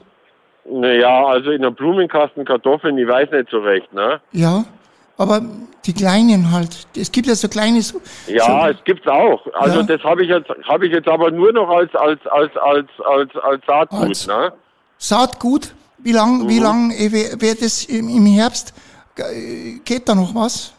[0.64, 4.20] Naja, also in einem Blumenkasten Kartoffeln, ich weiß nicht so recht, ne?
[4.30, 4.64] Ja,
[5.18, 5.42] aber
[5.87, 6.87] die kleinen halt.
[6.96, 7.83] Es gibt ja so kleine.
[7.83, 9.40] So, Ja, so, es gibt's auch.
[9.55, 9.83] Also Ja.
[9.85, 13.31] das habe ich jetzt habe ich jetzt aber nur noch als als als als als
[13.42, 14.53] als Saatgut, Als- ne?
[14.98, 15.75] Saatgut.
[15.98, 16.48] Wie lang, Mhm.
[16.48, 18.75] wie lang äh, wäre das im, im Herbst?
[19.14, 20.72] Ge- Geht da noch was?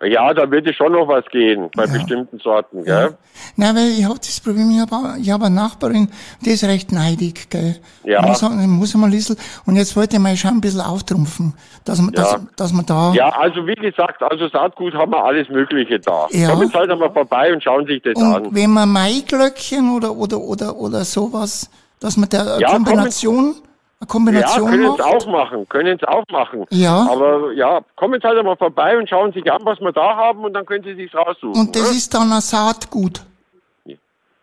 [0.00, 3.16] Ja, da würde schon noch was gehen bei bestimmten Sorten, gell?
[3.56, 6.08] Nein, weil ich habe das Problem, ich habe ich hab eine Nachbarin,
[6.40, 7.76] die ist recht neidig, gell?
[8.04, 8.22] Ja.
[8.22, 9.36] Muss, muss mal Liesel.
[9.66, 12.38] Und jetzt wollte ich mal schon ein bisschen auftrumpfen, dass man, dass, Ja.
[12.56, 13.12] dass man da.
[13.12, 16.28] Ja, also wie gesagt, also Saatgut haben wir alles Mögliche da.
[16.30, 16.50] Ja.
[16.50, 18.48] Kommen Sie halt einmal vorbei und schauen sich das Und an.
[18.54, 23.56] wenn man Maiglöckchen oder, oder, oder, oder sowas, dass man da eine Ja, Kombination,
[24.00, 25.02] eine Ja, Kombination können Sie macht.
[25.02, 26.64] auch machen, können Sie auch machen.
[26.70, 27.08] Ja.
[27.10, 30.44] Aber ja, kommen Sie halt einmal vorbei und schauen sich an, was wir da haben
[30.44, 31.60] und dann können Sie sich raussuchen.
[31.60, 31.96] Und das ne?
[31.96, 33.22] ist dann ein Saatgut.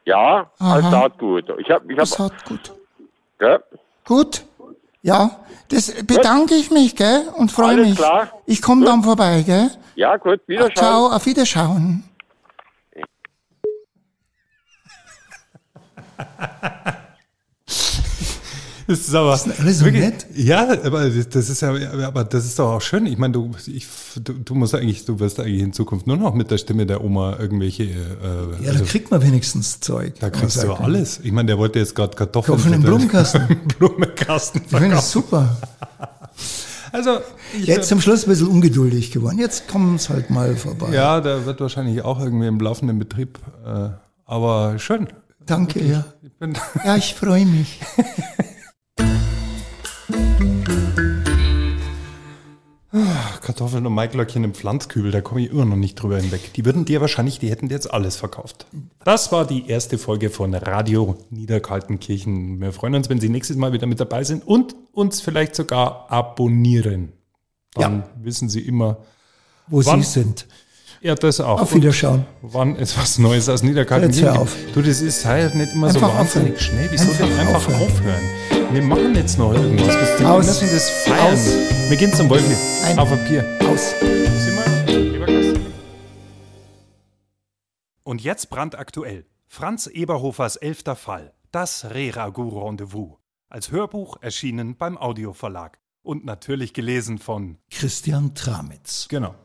[0.03, 0.91] Ja, als Aha.
[0.91, 1.45] Saatgut.
[1.59, 2.73] Ich habe, ich habe, Saatgut.
[3.41, 3.59] ja,
[4.05, 4.43] Gut.
[5.01, 5.31] Ja,
[5.69, 7.97] das bedanke ich mich, gell, und freue Alles mich.
[7.97, 8.29] klar.
[8.45, 8.89] Ich komme Gut.
[8.89, 9.71] dann vorbei, gell.
[9.95, 10.75] ja, gut, wiederschauen.
[10.75, 12.03] Ciao, auf Wiederschauen.
[18.87, 20.27] Das ist aber sind alle so nett.
[20.35, 23.07] Ja, aber das ist ja, aber das ist doch auch schön.
[23.07, 23.87] Ich meine, du, ich,
[24.23, 27.03] du, du musst eigentlich, du wirst eigentlich in Zukunft nur noch mit der Stimme der
[27.03, 27.83] Oma irgendwelche.
[27.83, 30.13] Äh, Ja, also, da kriegt man wenigstens Zeug.
[30.19, 31.19] da kriegst du alles.
[31.23, 32.57] Ich meine, der wollte jetzt gerade Kartoffeln.
[32.57, 33.61] Kartoffeln im Blumenkasten.
[33.79, 35.57] Blumenkasten Ich finde das super.
[36.91, 37.19] Also
[37.61, 39.37] Jetzt zum Schluss ein bisschen ungeduldig geworden.
[39.37, 40.93] Jetzt kommen es halt mal vorbei.
[40.93, 43.37] ja, der wird wahrscheinlich auch irgendwie im laufenden Betrieb.
[43.65, 43.89] Äh,
[44.25, 45.07] aber schön.
[45.45, 46.05] Danke, ja.
[46.21, 46.31] Ich
[46.85, 47.81] Ja, ich freue mich.
[53.41, 56.53] Kartoffeln und Maiglöckchen im Pflanzkübel, da komme ich immer noch nicht drüber hinweg.
[56.53, 58.67] Die würden dir wahrscheinlich, die hätten dir jetzt alles verkauft.
[59.03, 62.61] Das war die erste Folge von Radio Niederkaltenkirchen.
[62.61, 66.05] Wir freuen uns, wenn Sie nächstes Mal wieder mit dabei sind und uns vielleicht sogar
[66.09, 67.11] abonnieren.
[67.73, 68.97] Dann wissen Sie immer,
[69.67, 70.47] Wo Sie sind.
[71.01, 71.59] ja, das auch.
[71.61, 72.25] Auf Wiederschauen.
[72.41, 74.09] Und wann ist was Neues aus Niederkalten?
[74.09, 74.55] Jetzt hör auf.
[74.73, 76.59] Du, das ist halt nicht immer so Einfach wahnsinnig aufhören.
[76.61, 76.87] schnell.
[76.91, 77.81] Wieso Einfach denn einfach aufhören.
[77.81, 78.54] aufhören.
[78.71, 79.87] Wir machen jetzt noch irgendwas.
[79.87, 80.45] Wir wir Aus.
[80.45, 81.33] müssen das feiern.
[81.33, 81.45] Aus.
[81.89, 82.55] Wir gehen zum Wolfi.
[82.83, 82.99] Ein.
[82.99, 83.45] Auf Papier.
[83.69, 83.91] Aus.
[83.91, 84.55] Sind
[84.87, 85.59] wir, lieber Gast?
[88.03, 89.25] Und jetzt brandaktuell.
[89.47, 91.33] Franz Eberhofers elfter Fall.
[91.51, 93.17] Das Reragu-Rendezvous.
[93.49, 95.79] Als Hörbuch erschienen beim Audioverlag.
[96.01, 99.07] Und natürlich gelesen von Christian Tramitz.
[99.07, 99.35] Genau.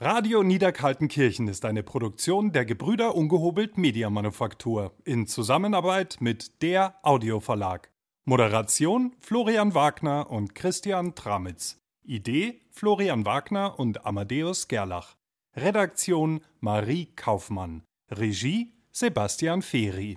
[0.00, 7.93] Radio Niederkaltenkirchen ist eine Produktion der Gebrüder Ungehobelt Mediamanufaktur in Zusammenarbeit mit der Audioverlag.
[8.26, 11.78] Moderation Florian Wagner und Christian Tramitz.
[12.06, 15.16] Idee Florian Wagner und Amadeus Gerlach.
[15.54, 17.82] Redaktion Marie Kaufmann.
[18.10, 20.16] Regie Sebastian Feri.